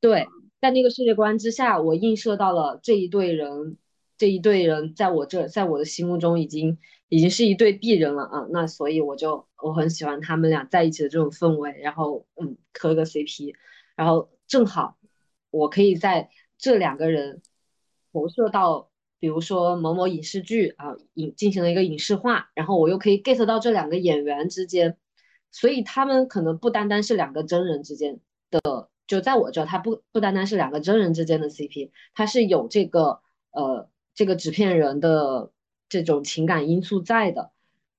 [0.00, 0.28] 对，
[0.60, 3.76] 在那个世界观之下，我映射到了这一对人，
[4.16, 6.78] 这一对人在我这，在我的心目中已经。
[7.08, 13.54] 已经是一对璧人了啊，那所以我就我很喜欢他们俩在一起的这种氛围，然后嗯磕个 CP，
[13.94, 14.98] 然后正好
[15.50, 17.42] 我可以在这两个人
[18.12, 18.90] 投射到，
[19.20, 24.96] 比如说某某影视剧啊影进行了一个影视化，然后我又可以 get 到这两个演员之间，
[25.52, 28.18] 所以他们可能不单单是两个真人之间
[28.50, 33.20] 的，就在我这他不不单单是两个真人之间的 CP，他是有这个
[33.52, 35.52] 呃这个纸片人的。
[35.88, 37.52] 这种情感因素在的，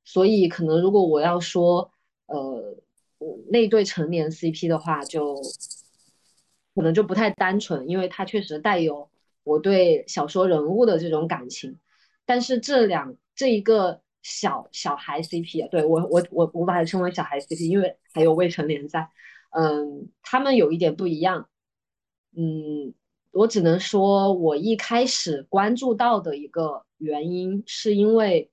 [0.03, 1.89] 所以可能如果我要说，
[2.26, 2.76] 呃，
[3.49, 5.41] 那对成年 CP 的话，就
[6.76, 9.09] 可能就不太单纯，因为它确实带有
[9.45, 11.80] 我对小说人物的这种感情。
[12.26, 19.09] 但是这两这一个小小孩 CP，对我我我我把它称为小孩 CP，因为还有未成年在，
[19.51, 21.47] 嗯，他们有一点不一样，
[22.36, 22.93] 嗯。
[23.38, 28.49] 我只能说，我一开始关注到的一个原因，是因为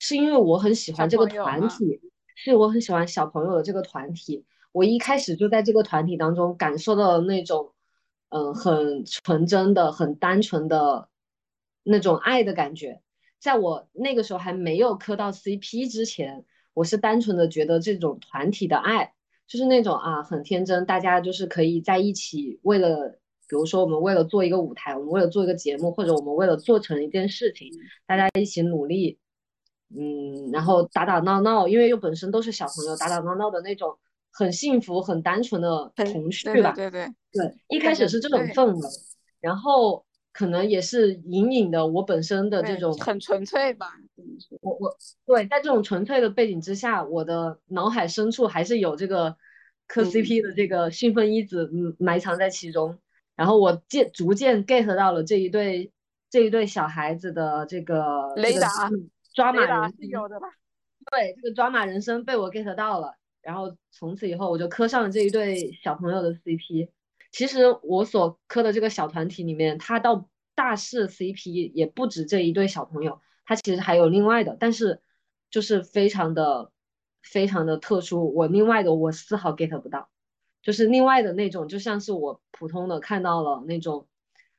[0.00, 2.00] 是因为我很喜欢这个团体，
[2.34, 4.44] 是我很喜欢小朋友的这个团体。
[4.72, 7.72] 我一开始就在这个团体当中感受到了那种，
[8.30, 11.08] 嗯、很纯真的、很单纯的
[11.84, 13.00] 那种爱的感觉。
[13.38, 19.14] 在我那个时候还没有磕到 CP 之前，我是单纯的觉得这种团体的爱，
[19.46, 27.70] 就是那种啊很天真，大家就是可以在一起，为了比如说我们为了做一个舞台，我们为了做一个节目，或者我们为了做成一件事情，
[28.06, 29.18] 大家一起努力，
[29.96, 33.96] 嗯，然后打打闹闹，因为又本身都是小朋友，打打闹闹的那种
[34.32, 36.72] 很幸福、很单纯的对童趣对吧。
[36.72, 38.88] 对对对，对，一开始是这种氛围，
[39.40, 43.92] 然后可能也是隐隐的我本身的这种很纯粹吧，
[44.60, 49.36] 我我对，在这种纯粹的背景之下，我的脑海深处还是有这个
[49.86, 52.98] 磕嗯 CP 的这个兴奋因子嗯埋藏在其中。
[53.36, 55.92] 然后我渐逐渐 get 到了这一对
[56.30, 60.48] 这一对小孩子的这个雷达嗯抓马雷达是有的吧？
[61.12, 66.88] 对这个抓马人生被我 get 到了，然后从此以后我就磕上了这一对小朋友的 CP。
[67.30, 75.02] 其实我所磕的这个小团体里面，他到大势 CP 也不止这一对小朋友，他其实还有另外的，但是
[75.50, 76.72] 就是非常的
[77.22, 78.34] 非常的特殊。
[78.34, 80.08] 我另外的我丝毫 get 不到，
[80.66, 84.08] 就是另外的那种，就像是我普通的看到了那种。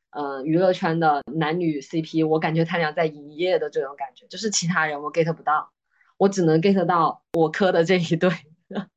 [0.10, 5.70] 呃，娱乐圈的男女 CP，我感觉他俩在营业的这种感觉，就是其他人我 get 不到，
[6.18, 8.32] 我只能 get 到我磕的这一对，
[8.72, 8.88] 他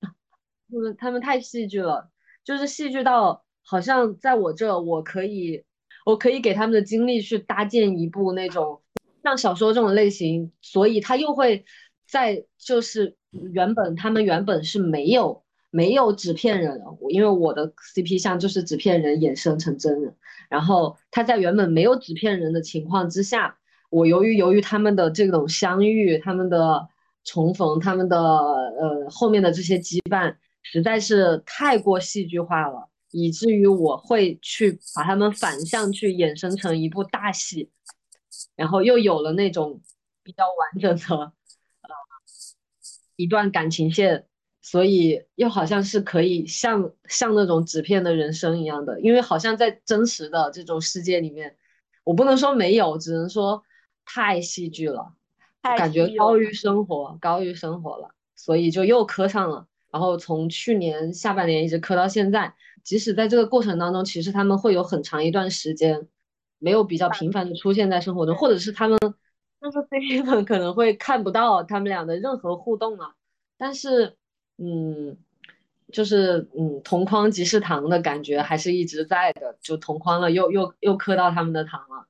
[0.70, 2.08] 们他们太戏剧了，
[2.44, 5.64] 就是戏剧到好像在我这，我可以
[6.06, 8.80] 我可以给他们的经历去搭建一部那种
[9.22, 11.66] 像小说这种类型，所以他又会
[12.06, 13.16] 在就是
[13.52, 20.14] 原本他们原本是没有没有纸片人，因为我的 CP 像就是纸片人衍生成真人，
[20.48, 23.56] 然后他在原本没有纸片人的情况之下，
[23.88, 26.88] 我由于由于他们的这种相遇，他们的
[27.22, 37.70] 重逢，他们的呃后面的这些羁绊，实在是太过戏剧化了，以至于我会去把他们反向去衍生成一部大戏，
[38.56, 39.80] 然后又有了那种
[40.24, 41.32] 比较完整的呃
[43.14, 44.26] 一段感情线。
[44.70, 51.56] 所以又好像是可以像像那种纸片的人生一样的，因为好像在真实的这种世界里面，
[52.04, 53.64] 我不能说没有，只能说
[54.04, 55.12] 太戏剧了，
[55.60, 59.66] 太感觉高于生活，高于生活了，所以就又磕上了。
[59.90, 62.54] 然后从去年下半年一直磕到现在，
[62.84, 66.06] 即使在这个过程当中，其实他们会有很长一段时间
[66.60, 68.96] 没有比较频繁的出现在生活中，或者是他们
[69.60, 73.14] 就是 CP 粉可能会看不到他们俩的任何互动啊，
[73.58, 74.16] 但是。
[74.62, 75.16] 嗯，
[75.90, 82.06] 就是嗯，同框即是糖的感觉还是一直在的，就同框了，又又又磕到他们的糖了。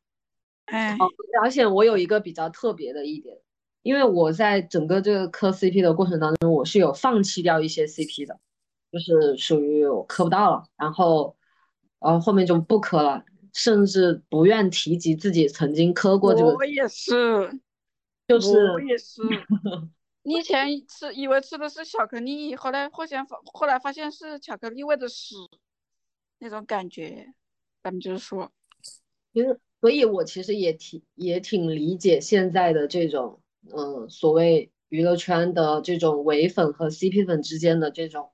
[0.64, 1.06] 哎，哦，
[1.42, 3.36] 而且我有一个比较特别的一点，
[3.82, 8.38] 因为我在整个这个磕 CP 的过程当中，我是有放弃掉一些 CP 的，
[8.90, 11.36] 就是属于我磕不到了，然后，
[12.00, 17.60] 然后后面就不磕了，甚至不愿提及自己曾经磕过这个，我也是，
[18.26, 19.22] 就是我也是。
[20.22, 25.34] 你以前吃以为吃的是巧克力，后来后现发后来发现是巧克力味的屎，
[26.38, 27.32] 那种感觉，
[27.82, 28.52] 咱们就是说，
[29.32, 33.40] 其实，所以我其实也挺也挺理解现在的这种，
[33.74, 38.30] 嗯、所谓娱乐圈的这种伪粉和 CP 粉之间的这种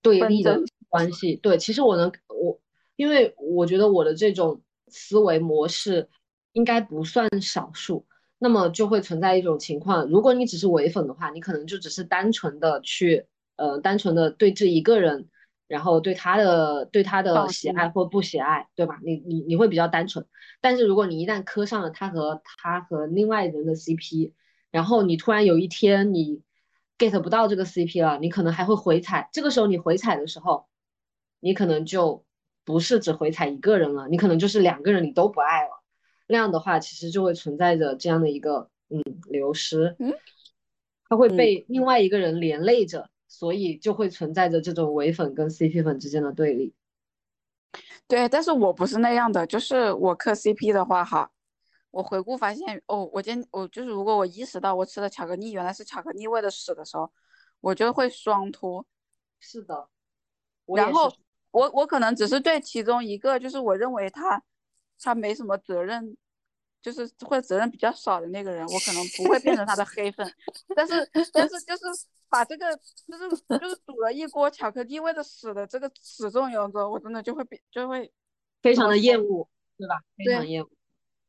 [0.00, 1.36] 对立的关系。
[1.36, 2.58] 对，其实我能我，
[2.96, 6.08] 因为我觉得我的这种思维模式
[6.52, 8.06] 应该不算少数。
[8.38, 13.26] 那么就会存在一种情况，如果你只是唯粉的话，你可能就只是单纯的去，
[13.56, 15.28] 呃，单纯的对这一个人，
[15.66, 18.98] 然后对他的对他的喜爱或不喜爱，对吧？
[19.02, 20.26] 你你你会比较单纯。
[20.60, 24.32] 但是如果你一旦磕上了他和他和另外人的 CP，
[24.70, 26.42] 然后你突然有一天你
[26.98, 29.30] get 不到这个 CP 了，你可能还会回踩。
[29.32, 30.66] 这个时候你回踩的时候，
[31.40, 32.24] 你可能就
[32.64, 35.75] 不是只回踩一个人了，你可能就是两个人你都不爱了。
[36.26, 40.12] 那样的话，其实就会存在着这样的一个嗯流失，嗯，
[41.08, 46.74] 他会嗯被另外一个人连累着，所以就会存在着这种唯粉跟 CP 粉之间的对立。
[48.08, 51.30] 对，但是我不是那样的，就是我磕 CP 的话哈，
[51.90, 57.12] 我回顾发现，哦，我今我就是如果我意识到我吃的巧克力原来是巧克力味的屎的时候，
[57.60, 58.86] 我就会双拖，
[59.40, 59.88] 是的，
[60.66, 61.12] 是然后
[61.50, 64.42] 我我可能只是对其中一个，就是我认为他
[65.00, 66.16] 他没什么责任，
[66.82, 70.30] 就是或者责任比较少的那个人，我可能不会变成他的 黑粉，
[70.74, 71.84] 但是但是就是
[72.28, 72.76] 把这个
[73.06, 73.28] 就是
[73.58, 78.12] 就是煮了一锅巧克力味的屎的这个始终有着，我真的就会变就会
[78.62, 80.00] 非常的厌恶，对吧？
[80.16, 80.70] 非常厌恶。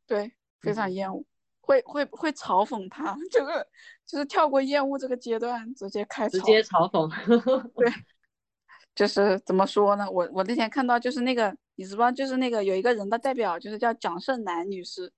[0.08, 1.26] 对非常嗯厌恶，
[1.60, 3.68] 会会会嘲讽他，就是
[4.06, 7.08] 就是跳过厌恶这个阶段，直接开直接嘲讽。
[7.76, 7.92] 对，
[8.96, 10.10] 就是怎么说呢？
[10.10, 12.12] 我我那天看到就是那个，你知不知道？
[12.12, 15.10] 就是那个有一个人的代表，就是叫蒋胜男女士，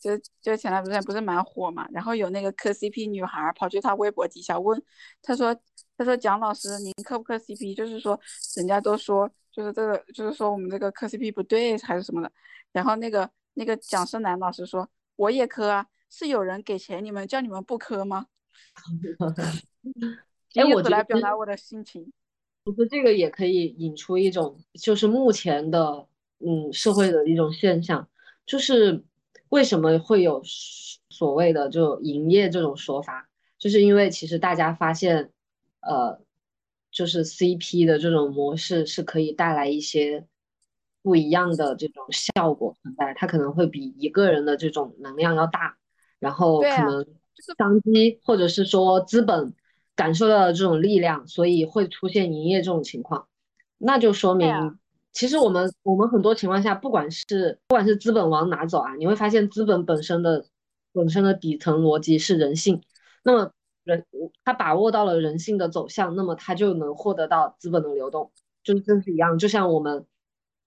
[0.00, 1.88] 就就前段时间不是蛮火嘛。
[1.90, 4.80] 然后有那个磕 CP 女孩跑去他微博底下问，
[5.20, 5.52] 他说
[5.96, 7.74] 他说蒋老师您磕不磕 CP？
[7.74, 8.18] 就是说
[8.56, 12.30] 人家都说就是这个就是说我们这个磕 CP 不对还是什么的。
[12.70, 15.86] 然后那个那个蒋胜男老师说我也磕啊。
[16.14, 18.26] 是有人给钱你们叫你们不磕吗？
[20.54, 22.12] 哎，我来表达我的心情。
[22.64, 26.06] 不是这个也可以引出一种，就是目前的
[26.38, 28.08] 嗯社会的一种现象，
[28.46, 29.04] 就是
[29.48, 30.42] 为什么会有
[31.10, 35.30] 所谓的就营业这种说法，就是因为其实大家发现，
[35.80, 36.20] 呃，
[36.90, 40.26] 就是 CP 的这种模式是可以带来一些。
[41.04, 45.76] 不一样的这种效果存在，它可能会比一个人的这种能量要大。
[46.20, 47.04] 然后可能
[47.58, 49.52] 商机或者是说资本
[50.02, 53.28] 感受到了这种力量，所以会出现营业这种情况，
[53.78, 54.76] 那就说明
[55.12, 60.44] 其实我们我们很多情况下，不管是不管是资本往哪走啊，你会发现资本本身的
[60.92, 62.82] 本身的底层逻辑是人性，
[63.22, 63.52] 那么
[63.84, 64.04] 人
[64.44, 68.32] 他把握到了人性的走向，那么他就能获得到资本的流动，
[68.64, 70.04] 就是真是一样，就像我们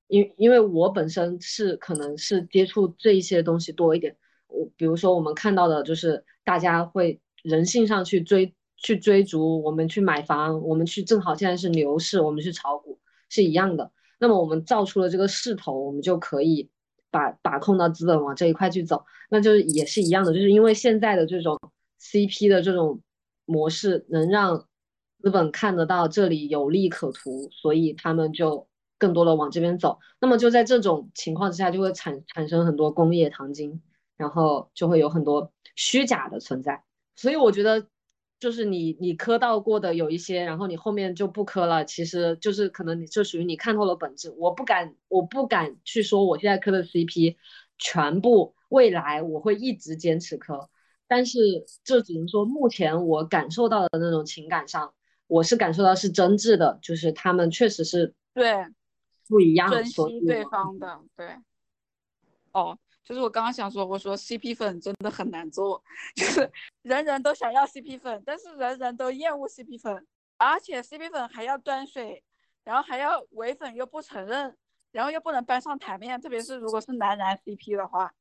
[0.08, 4.16] 因因为我本身是可能是接触这一些东西多一点。
[4.48, 13.00] 我比如说，我们看到的就是大家会人性上去追去追逐，我们去买房，我们去正好现在是牛市，我们去炒股
[13.30, 13.92] 是一样的。
[14.20, 16.70] 那么我们造出了这个势头，我们就可以
[17.12, 21.60] 把把控到资本往这一块去走，那就是也是一样的，就是因为现在的这种
[22.02, 23.02] CP 的这种
[23.46, 24.68] 模式能让
[25.22, 28.68] 资本看得到这里有利可图，所以他们就
[28.98, 30.00] 更多的往这边走。
[30.20, 33.82] 那么就在这种情况之下，就会产产生很多工业糖精。
[34.18, 36.82] 然后就会有很多虚假的存在，
[37.18, 37.86] 所以我觉得，
[38.46, 44.30] 就是你你磕到过的有一些，然后你后面就不磕了，其实就是可能你就属于你看透了本质。
[44.38, 47.38] 我不敢，我不敢去说我现在磕的 CP
[47.80, 50.70] 全部未来我会一直坚持磕，
[51.08, 51.40] 但是
[51.84, 54.94] 这只能说目前我感受到的那种情感上，
[55.26, 58.68] 我是感受到是真挚的，就是他们确实是对
[59.28, 61.30] 不一样，珍惜对方的，对，
[62.52, 62.78] 哦。
[63.06, 65.82] 就是我刚刚想说，我说 CP 粉真的很难做，
[66.18, 66.52] 就是
[66.82, 72.24] 人人都想要 CP 粉，但是人人都厌恶 CP 粉，而且 CP 粉还要端水，
[72.64, 74.58] 然后还要伪粉又不承认，
[74.92, 78.12] 然后又不能搬上台面，特别是如果是男男 CP 的话，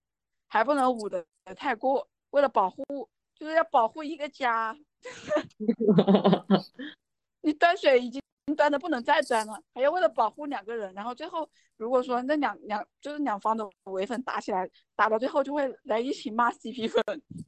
[0.49, 1.25] 还不能捂得
[1.57, 4.77] 太过，为了保护，就是要保护一个家。
[7.41, 8.24] 你端水已经。
[8.55, 17.23] 端的不能再端了，还要为了保护两个人，然后最后如果说那两两就是两方的唯粉打起来，打到最后就会来一起骂 CP 粉，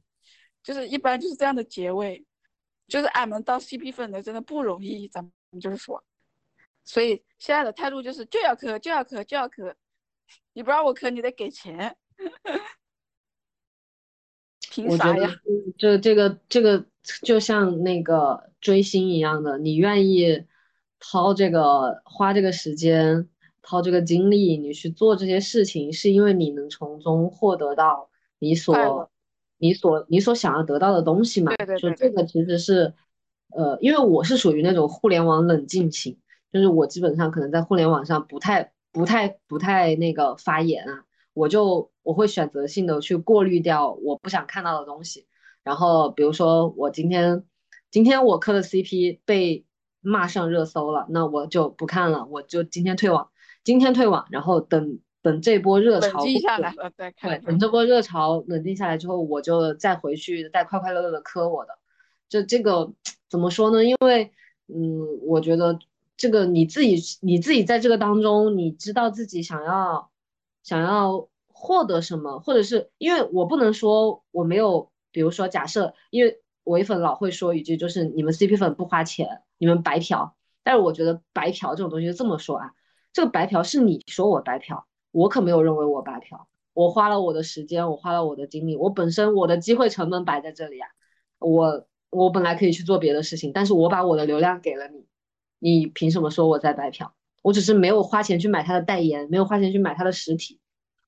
[0.63, 2.25] 就是一般就是这样的结尾，
[2.87, 5.31] 就是俺们当 CP 粉的真的不容易，咱们
[5.61, 6.03] 就是说，
[6.83, 9.75] 所以现在的态度就是就要磕就要磕就要磕，
[10.53, 11.95] 你不让我磕你得给钱，
[14.71, 15.29] 凭啥呀？
[15.77, 16.87] 这这个这个
[17.21, 20.47] 就像那个追星一样的，你愿意。
[20.99, 23.29] 掏这个花这个时间，
[23.61, 29.09] 掏这个精力，你去做这些事情，是因为你能从中获得到你所
[29.59, 31.55] 你所你所想要得到的东西嘛？
[31.57, 31.91] 对对对。
[31.91, 32.93] 就这个其实是，
[33.49, 36.17] 呃，因为我是属于那种互联网冷静型，
[36.51, 45.27] 就是我基本上可能在互联网上不太不太不太那个发言啊，我就我会选择性的去过滤掉我不想看到的东西。
[45.63, 47.43] 然后比如说我今天
[47.91, 49.63] 今天我磕的 CP 被。
[50.07, 53.29] 骂上热搜了，那我就不看了，我就今天退网，
[53.65, 57.29] 今天退网，然后等等这波热潮冷静下来了再看。
[57.29, 61.77] 对，等这波热潮冷静下来之后，我就再回去再快快乐乐的磕我的。
[62.29, 62.93] 就这个
[63.29, 63.83] 怎么说呢？
[63.83, 64.31] 因为
[64.67, 65.77] 嗯，我觉得
[66.15, 70.09] 这个你自己你自己在这个当中，你知道自己想要
[70.63, 79.41] 想要获得什么，或者是因为我不能说我没有，比如说假设，因为唯粉老会说一句，就是你们 CP 粉不花钱。
[79.57, 82.71] 你们白嫖，但是我觉得白嫖这种东西这么说啊，
[83.13, 90.87] 这个白嫖是你说我白嫖，我可没有认为我白嫖，我花了我的时间，我花了我的精力，我本身我的机会成本摆在这里啊，
[91.39, 95.05] 我我本来可以去做别的事情，但是我把我的流量给了你，
[95.59, 97.13] 你凭什么说我在白嫖？
[97.41, 100.59] 我只是没有花钱去买他的代言，没有花钱去买他的实体，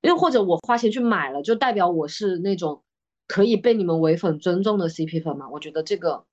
[0.01, 2.83] 又或者我花钱去买了，就代表我是那种
[3.27, 5.49] 可以被你们唯粉尊重的 CP 粉吗？
[5.51, 6.25] 我觉得这个。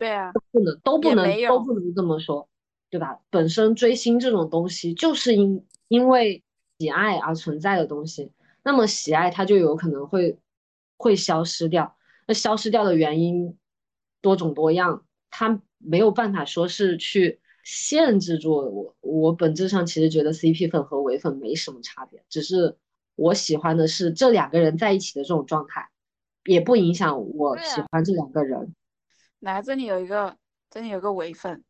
[0.00, 2.48] 对啊，都不能都不能都不能这么说，
[2.88, 3.20] 对吧？
[3.28, 6.42] 本身追星这种东西就是因因为
[6.78, 8.32] 喜爱而存在的东西，
[8.62, 10.38] 那么喜爱它就有可能会
[10.96, 11.94] 会消失掉。
[12.26, 13.58] 那消失掉的原因，
[14.22, 18.96] 多种多样，它没有办法说是去限制住我。
[19.02, 22.74] 我本质上其实觉得 CP 粉和唯粉没什么差别，只是
[23.16, 25.90] 我喜欢的是这两个人在一起的这种状态，
[26.44, 28.74] 也不影响我喜欢这两个人。
[29.40, 30.36] 来，这里有一个，
[30.70, 31.64] 这里有个唯粉，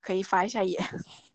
[0.00, 0.82] 可以发一下言。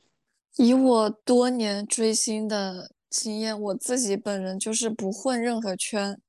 [0.57, 6.19] 以我多年追星的经验，我自己本人就是不混任何圈，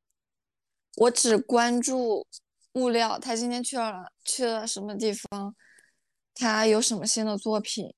[0.97, 2.27] 我只关注
[2.73, 3.19] 物料。
[3.19, 5.55] 他今天去了去了什么地方？
[6.35, 7.95] 他有什么新的作品？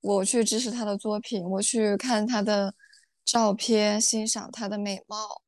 [0.00, 2.74] 我去支持他的作品，我去看他的
[3.24, 5.42] 照片，欣赏他的美貌。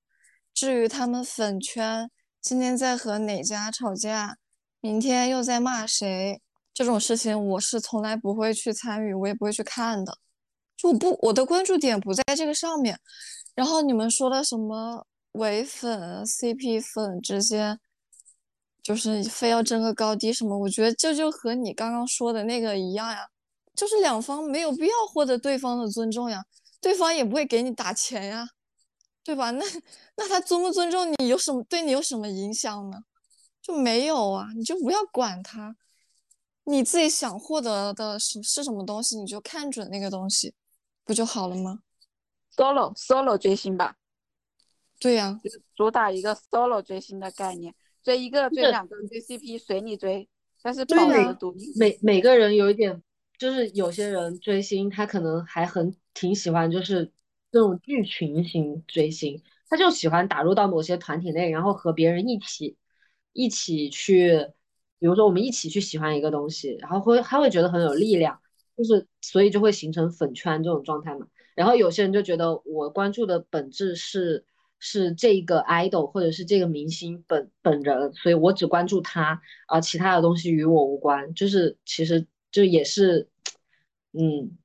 [0.55, 2.11] 至于他们粉圈
[2.41, 4.37] 今天在和哪家吵架？
[4.81, 6.41] 明天又在骂谁？
[6.73, 10.17] 这种事情我是从来不会去参与，我也不会去看的。
[10.77, 13.01] 就不，我的关注点不在这个上面。
[13.57, 17.81] 然后你们说的什么伪粉、CP 粉之间，
[18.81, 20.57] 就是非要争个高低什么？
[20.57, 23.27] 我觉得这就和你刚刚说的那个一样呀，
[23.75, 26.45] 就是两方没有必要获得对方的尊重呀，
[26.81, 28.49] 对方也不会给你打钱呀，
[29.25, 29.51] 对吧？
[29.51, 29.65] 那
[30.17, 32.99] 那他尊不尊重你有什么对你有什么影响呢？
[33.69, 35.77] 就没有啊，你就不要管他，
[36.65, 40.55] 你自己想获得的是是什么东西，你就看准那个东西，
[41.05, 41.81] 不就好了吗
[42.57, 43.97] ？solo solo 追星吧，
[44.99, 45.39] 对呀，
[45.77, 50.27] 主打一个 solo 追星的概念，追一个追两个追 CP 随你追，
[50.63, 51.71] 但是保持独立。
[51.79, 53.03] 每每个人有一点，
[53.39, 57.13] 就是有些人追星，他可能还很挺喜欢，就是
[57.53, 62.79] 这种剧群型追星，他就喜欢打入到某些团体内，然后和别人一起。
[63.33, 64.49] 一起去，
[64.99, 68.41] 比如说我们一起去喜欢一个东西，然后会他会觉得很有力量，
[68.77, 71.27] 就是所以就会形成粉圈这种状态嘛。
[71.55, 74.45] 然后有些人就觉得我关注的本质是
[74.79, 81.35] 是这个 idol 或者是这个明星本本人，所以我只关注他，啊，其他的东西与我无关。
[81.35, 83.29] 就是其实就也是，
[84.13, 84.57] 嗯，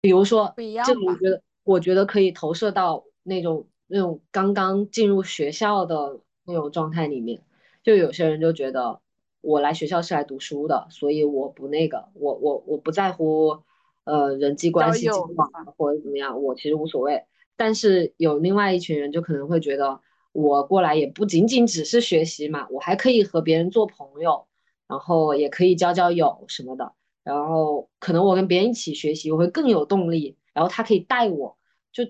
[0.00, 0.54] 比如说，
[0.84, 7.42] 这个我觉得我觉得可以投射到那种那种刚刚进入学校的那种状态里面。
[7.82, 9.00] 就有些人就觉得
[9.40, 13.58] 我来学校是来读书的，所以我不那个，我我我不在乎，
[14.04, 17.24] 呃，人际关系交往或者怎么样，我其实无所谓。
[17.56, 20.00] 但是有另外一群人就可能会觉得，
[20.32, 24.46] 我过来也不仅仅只是学习嘛，我还可以和别人做朋友，
[24.86, 26.92] 然后也可以交交友什么的。
[27.24, 30.36] 然后可能我跟别人一起学习，我会更有动力。
[30.54, 31.56] 然后他可以带我，
[31.92, 32.04] 就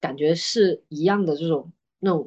[0.00, 2.26] 感觉是一样的这种那种。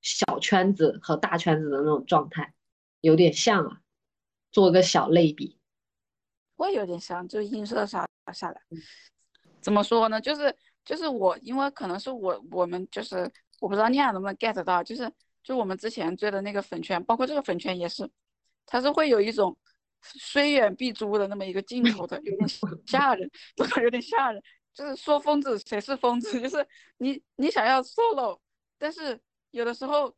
[0.00, 2.54] 小圈子和大圈子的那种状态
[3.00, 3.80] 有点像啊，
[4.50, 5.58] 做个小类比，
[6.56, 8.60] 会有点像，就映射下下来。
[9.60, 10.20] 怎么说呢？
[10.20, 13.30] 就是就是我，因为可能是我我们就是
[13.60, 15.10] 我不知道你俩能不能 get 到，就是
[15.42, 18.08] 就我们之前追的那个粉圈，包括这个粉圈也是，
[18.66, 19.56] 它是会有一种
[20.00, 22.48] 虽远必诛的那么一个镜头的，有点
[22.86, 24.42] 吓人， 真的有点吓人。
[24.72, 26.66] 就是说疯子谁是疯子，就是
[26.98, 28.38] 你你想要 solo，
[28.78, 29.20] 但是。
[29.50, 30.14] 有的时候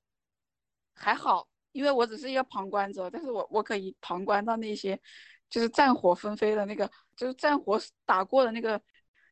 [0.93, 5.01] 还好，因为我只是一个旁观者，但是我我可以旁观到那些
[5.49, 8.81] 就是战火纷飞的那个，就是战火打过的那个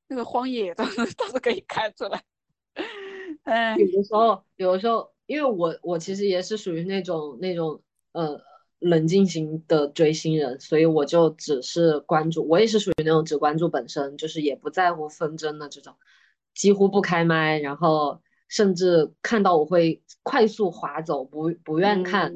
[0.07, 2.23] 那个荒野，都是 都是可以看出来。
[3.45, 7.83] 嗯，有的时候，有的时候，因为我我其实也是属于那种那种
[8.13, 8.41] 呃
[8.79, 15.97] 冷静型的追星人，所以我就只是关注，我也是属于那种只关注本身，就是也不在乎纷争的这种，
[16.55, 18.23] 几乎不开麦，然后。
[18.49, 22.33] 甚至看到我会快速划走，不不愿看。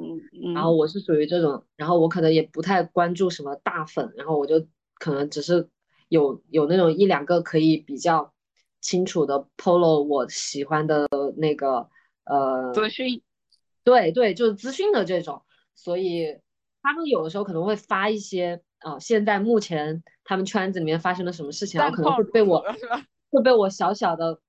[0.54, 4.66] 然后我是属于这种，然后我可能也不太关注什么大粉，然后我就
[4.98, 5.68] 可能只是
[6.08, 8.32] 有有那种一两个可以比较
[8.80, 11.88] 清楚的 polo 我喜欢的那个
[12.24, 13.22] 呃资讯，
[13.82, 15.42] 对对，就是资讯的这种。
[15.74, 16.38] 所以
[16.82, 22.62] 他们有的时候可能会发一些啊，现在目前他们圈子里面发生了什么事情，然后可能会被我
[23.30, 24.40] 会被我小小的被。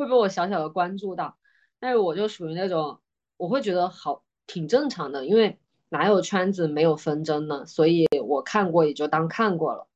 [0.00, 1.36] 会被我小小的关注到，
[1.78, 3.02] 但是我就属于那种，
[3.36, 5.58] 我会觉得好挺正常的，因为
[5.90, 7.66] 哪有圈子没有纷争呢？
[7.66, 9.86] 所以我看过也就当看过了，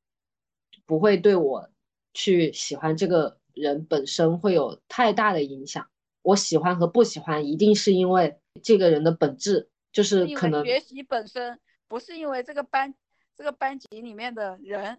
[0.84, 1.70] 不会对我
[2.12, 5.88] 去喜欢这个人本身会有太大的影响。
[6.20, 12.94] 我喜欢和不喜欢一定是因为这个人的本质，就是可能学习本身，不是因为这个班
[13.34, 14.98] 这个班级里面的人。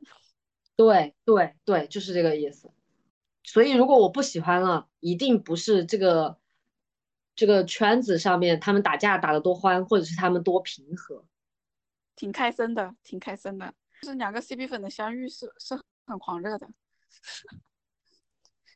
[0.75, 2.71] 对对对，就是这个意思。
[3.45, 6.39] 所以，如果我不喜欢了，一定不是这个
[7.35, 11.25] 这个圈子上面他们打架打得多欢，或者是他们多平和，
[12.15, 13.73] 挺开森的，挺开森的。
[14.01, 16.67] 就是两个 CP 粉的相遇是是很狂热的。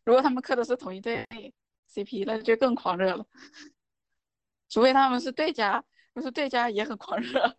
[0.06, 1.28] 如果他们磕的是同一对
[1.94, 3.26] CP，那就更狂热了。
[4.70, 7.58] 除非他们是对家，不是对家也很狂热。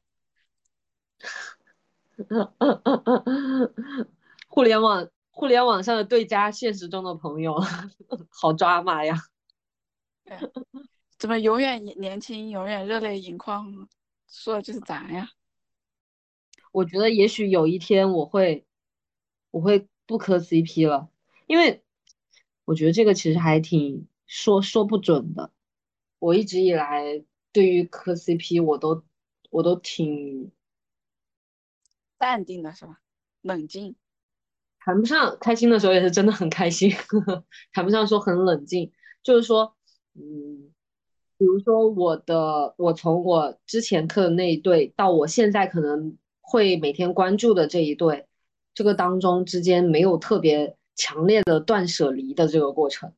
[4.48, 5.08] 互联网
[5.40, 7.58] 互联网上的对家，现实中的朋友，
[8.28, 9.16] 好抓马呀！
[11.16, 13.88] 怎么永远年轻，永远热泪盈眶？
[14.28, 15.30] 说的就是咱呀。
[16.72, 18.66] 我觉得也许有一天我会，
[19.50, 21.08] 我会不磕 CP 了，
[21.46, 21.82] 因为
[22.66, 25.50] 我觉得这个其实还挺说说不准的。
[26.18, 29.02] 我一直以来对于磕 CP，我都
[29.48, 30.52] 我都挺
[32.18, 33.00] 淡定的，是吧？
[33.40, 33.96] 冷静，
[34.80, 38.90] 谈不上开心的时候也是真的很开心，呵 呵谈不上说很冷静，
[39.22, 39.74] 就是说，
[40.14, 40.72] 嗯，
[41.38, 48.26] 比如说我的，我从我之前磕的那一对到我现在可能会每天关注的这一对，
[48.74, 53.12] 这个当中之间没有特别强烈的断舍离的这个过程，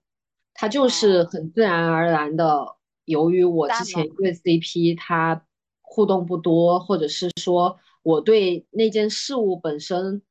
[0.55, 2.77] 它就是很自然而然的。
[3.05, 5.45] 由于我之前对 CP 它
[5.81, 10.23] 互动不多，或者是说我对那件事物本身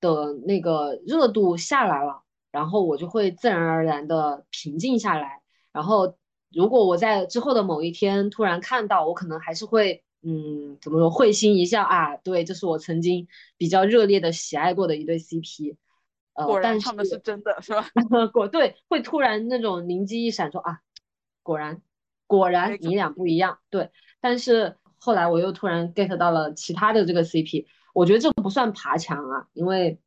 [0.00, 5.42] 的那个热度下来了，然后我就会自然而然的平静下来。
[5.72, 6.16] 然后
[6.52, 15.76] 如果我在之后的某一天突然看到，我可能还是会嗯怎么说会心一笑啊，对，这是我曾经比较热烈的喜爱过的一对 CP。
[16.34, 17.88] 呃，果然他们是真的是吧？
[18.32, 20.80] 果对，会突然那种灵机一闪说啊，
[21.42, 21.82] 果然。
[22.26, 23.90] 果然你俩不一样，对。
[24.20, 29.98] 但是后来我又突然 get 到了其他的这个 CP，我觉得这不算爬墙啊，因为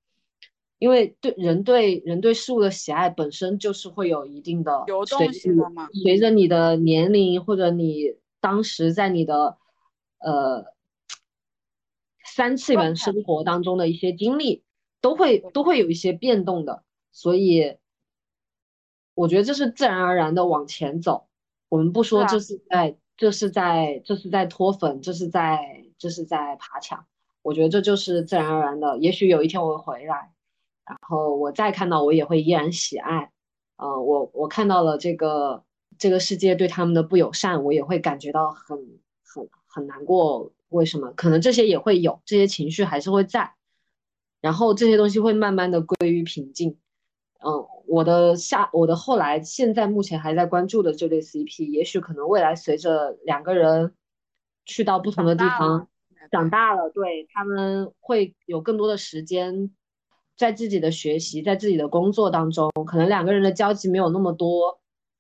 [0.79, 5.87] 因为对人对人对事物的喜爱本身就是会有一定的流动性的嘛。
[6.03, 9.57] 随着你的年龄或者你当时在你的
[10.19, 10.65] 呃
[12.25, 14.63] 三次元生活当中的一些经历，
[15.01, 17.77] 都会都会有一些变动的，所以
[19.13, 21.27] 我觉得这是自然而然的往前走。
[21.69, 27.05] 我们不说这是在，这是在，这是在脱粉，这是在，这是在爬墙。
[27.43, 28.97] 我觉得这就是自然而然的。
[28.97, 30.33] 也许有一天我会回来，
[30.85, 33.31] 然后我再看到，我也会依然喜爱。
[33.75, 35.63] 呃，我我看到了这个
[35.97, 38.77] 这个世界对他们的不友善，我也会感觉到很
[39.23, 40.51] 很很难过。
[40.69, 41.11] 为什么？
[41.11, 43.53] 可能这些也会有，这些情绪还是会在，
[44.41, 46.79] 然后这些东西会慢慢的归于平静。
[47.45, 53.93] 嗯，我的下，我的后来，现在目前还在关注的这对 CP，也许可能未来随着两个人
[54.65, 55.87] 去到不同的地方，
[56.31, 59.71] 长大了，对他们会有更多的时间
[60.37, 64.79] 在自己的学习，在自己的工作当中，可能两个人的交集没有那么多，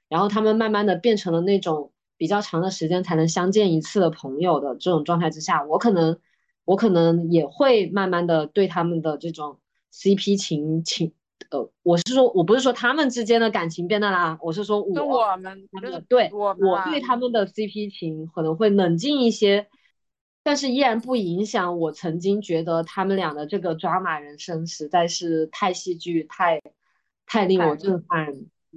[0.09, 6.19] 然后他们慢慢的变成了那种比较长的时间才能相见一次的朋友的这种状态之下，我可能，
[6.65, 9.59] 我可能也会慢慢的对他们的这种
[9.91, 11.13] CP 情情。
[11.49, 15.67] 呃，我是说，我不是说他们之间的感情变淡啦，我是说我我们
[16.07, 19.67] 对我对他们的 CP 情可能会冷静一些，
[20.43, 26.61] 但是依然不影响我曾经觉得他们俩的这个抓马人生实在是太戏剧、太
[27.25, 28.27] 太令我震撼、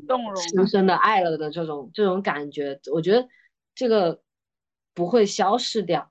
[0.06, 3.28] 动容、深深的爱了的这种这种感觉，我觉得
[3.74, 4.20] 这个
[4.94, 6.10] 不会消失掉。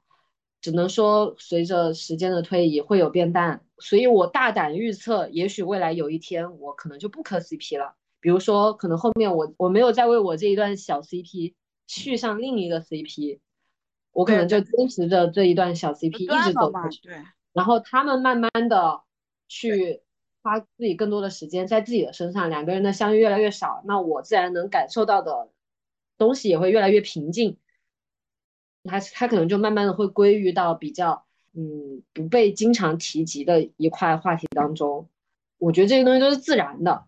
[0.62, 7.93] 只能说，随着时间的推移会有变淡，所以我大胆预测，也许未来有一天我可能就不磕 CP 了。
[8.20, 11.53] 比如说，可能后面我我没有再为我这一段小 CP
[11.86, 13.38] 续上另一个 CP，
[14.16, 17.01] 我可能就坚持着这一段小 CP 一直走下去。
[17.01, 17.16] 对。
[17.51, 19.01] 然后他们慢慢的
[19.49, 20.01] 去
[20.41, 25.51] 花自己更多的时间在自己的身上，两个人的相遇越来越少，那我自然能感受到的
[26.18, 27.57] 东西也会越来越平静。
[28.86, 35.09] 他他可能就慢慢的会归于到比较嗯不被经常提及的一块话题当中，
[35.57, 37.05] 我觉得这些东西都是自然的，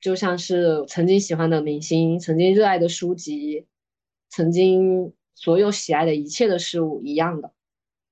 [0.00, 3.66] 就像是曾经喜欢的明星，曾经热爱的书籍，
[4.28, 7.50] 曾经所有喜爱的一切的事物一样的，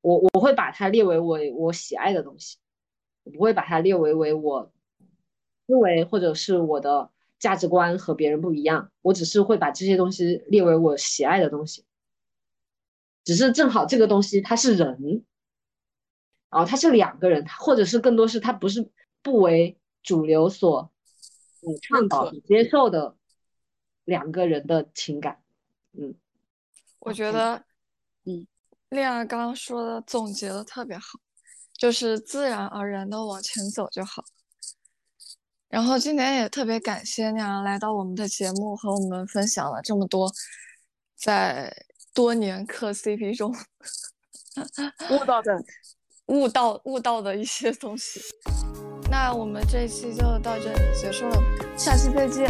[0.01, 2.57] 我我会把它列为我我喜爱的东西，
[3.24, 4.72] 我不会把它列为为我
[5.66, 11.85] 思维或者是我的价值观和别人不一样，我只是会把这些东西列为我喜爱的东西。
[13.24, 15.22] 只是正好这个东西它是人，
[16.49, 18.89] 然后它是两个人，或者是更多是它不是
[19.20, 20.91] 不为主流所
[21.61, 23.14] 嗯倡导接受的
[24.07, 25.43] 两个人的情感，
[25.93, 26.14] 嗯，
[27.01, 27.63] 我觉得，
[28.25, 28.47] 嗯，
[28.91, 31.19] 恋爱刚刚说的总结的特别好，
[31.77, 34.25] 就是自然而然的往前走就好。
[35.69, 40.33] 然后今天也特别感谢亮阳来到我们的节目，和我们分享了这么多
[41.17, 41.87] 在。
[42.15, 43.55] 多年磕 CP 中
[45.11, 45.53] 悟到的、
[46.27, 48.21] 悟到、悟到的一些东西。
[49.09, 51.37] 那我们这一期就到这里结束了，
[51.77, 52.49] 下期再见，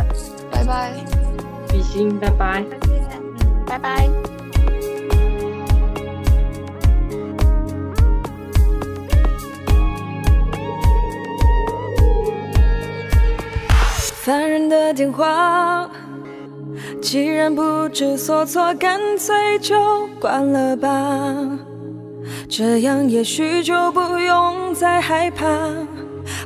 [0.51, 0.95] 拜拜。
[1.69, 2.65] 比心，拜拜。
[2.81, 4.38] 再见，嗯，拜拜。
[14.29, 15.89] 烦人的电话，
[17.01, 21.35] 既然不知所措，干脆就关了吧。
[22.47, 25.47] 这样也许就不用再害怕，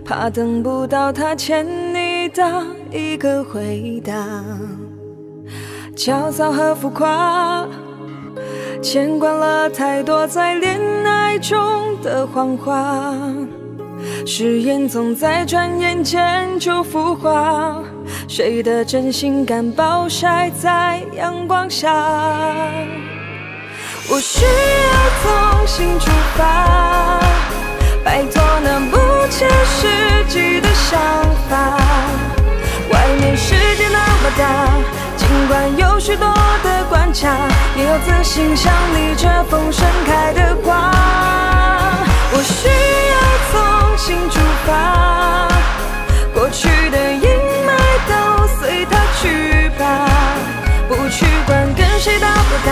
[0.04, 4.14] 怕等不到他欠你的一个回答。
[5.96, 7.66] 焦躁和浮夸，
[8.80, 11.58] 见惯了太多在恋爱中
[12.00, 13.12] 的谎话。
[14.24, 17.76] 誓言总在转眼间就腐化，
[18.28, 21.92] 谁的真心敢暴晒在阳光下？
[24.08, 24.50] 我需要
[25.22, 27.20] 重新出发，
[28.04, 28.96] 摆脱那不
[29.28, 30.98] 切实际的想
[31.48, 31.76] 法。
[32.90, 34.70] 外面世界那么大，
[35.16, 36.26] 尽管有许多
[36.62, 37.36] 的关卡，
[37.76, 41.51] 也有自信像你这风盛开的花。
[42.34, 42.66] 我需
[43.12, 43.14] 要
[43.50, 43.54] 重
[43.98, 45.48] 新出发，
[46.32, 47.28] 过去的阴
[47.66, 47.70] 霾
[48.08, 48.12] 都
[48.58, 50.08] 随它去吧，
[50.88, 52.70] 不去管跟谁打不打，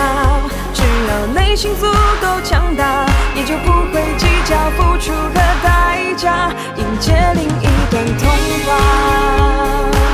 [0.73, 1.85] 只要内心足
[2.19, 3.05] 够强大，
[3.35, 8.27] 也就不会计较付出和代价，迎接另一段童
[8.65, 10.10] 话。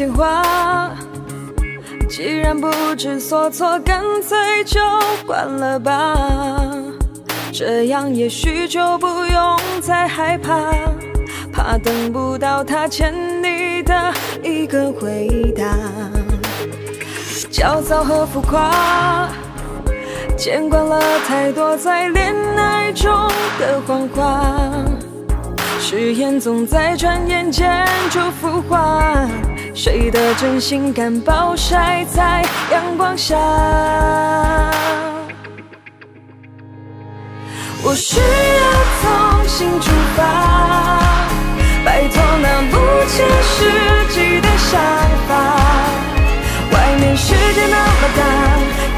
[0.00, 0.96] 电话，
[2.08, 4.80] 既然不知所措，干脆就
[5.26, 6.16] 关了吧。
[7.52, 10.72] 这样也许就不用再害怕，
[11.52, 14.10] 怕等不到他欠你的
[14.42, 15.66] 一个回答。
[17.50, 19.28] 焦躁和浮夸，
[20.34, 20.98] 见惯了
[21.28, 23.12] 太多在恋爱中
[23.58, 24.56] 的谎话。
[25.78, 29.28] 誓言总在转眼间就腐化，
[29.74, 33.36] 谁的真心敢暴晒在阳光下？
[37.82, 38.22] 我需要
[39.00, 40.22] 从新出发，
[41.84, 42.76] 摆脱那不
[43.08, 43.58] 切实
[44.10, 44.78] 际的想
[45.26, 45.30] 法。
[46.72, 48.20] 外面世界那么大，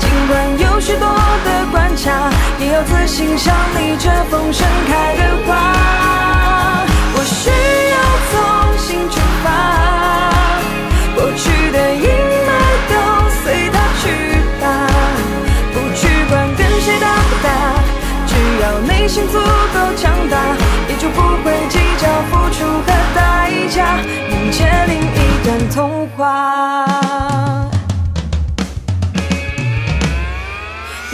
[0.01, 1.07] 尽管有许多
[1.45, 5.51] 的关卡，也要自信像你这风盛开的花。
[7.15, 7.51] 我需
[7.93, 7.97] 要
[8.33, 8.37] 从
[8.79, 9.47] 新出发，
[11.15, 12.07] 过去的阴
[12.49, 12.51] 霾
[12.89, 12.95] 都
[13.43, 14.05] 随它去
[14.61, 14.65] 吧，
[15.73, 17.49] 不去管跟谁打不打，
[18.27, 18.31] 只
[18.63, 20.37] 要内心足够强大，
[20.89, 23.99] 也就不会计较付出和代价，
[24.31, 26.21] 迎接另一段童话。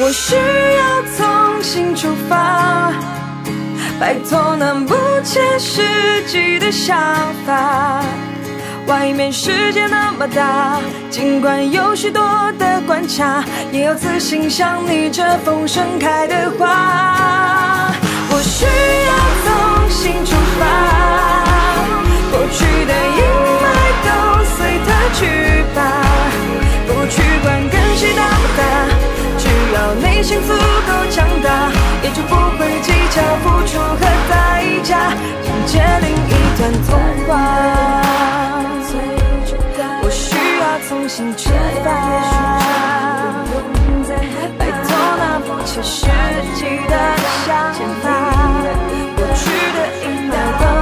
[0.00, 2.92] 我需要重新出发，
[3.98, 4.94] 摆脱那不
[5.24, 5.82] 切实
[6.28, 6.96] 际的想
[7.44, 8.00] 法。
[8.88, 10.80] 外面世界那么大，
[11.10, 12.22] 尽管有许多
[12.58, 17.92] 的关卡，也要自信像你这风盛开的花。
[18.30, 19.12] 我需要
[19.44, 20.64] 重新出发，
[22.32, 23.20] 过去的阴
[23.60, 23.66] 霾
[24.08, 24.08] 都
[24.56, 25.20] 随它去
[25.74, 25.78] 吧，
[26.86, 28.60] 不去管跟谁打不打。
[29.36, 31.70] 只要内心足够强大，
[32.02, 35.12] 也就不会计较付出和代价，
[35.44, 38.37] 迎接另一段童话。
[41.08, 41.50] 心折
[41.82, 42.60] 吧，
[44.58, 44.86] 摆脱
[45.18, 46.04] 那不切实
[46.54, 46.94] 际的
[47.46, 47.72] 想
[48.02, 48.06] 法，
[49.16, 49.40] 过去
[49.72, 50.77] 的阴霾。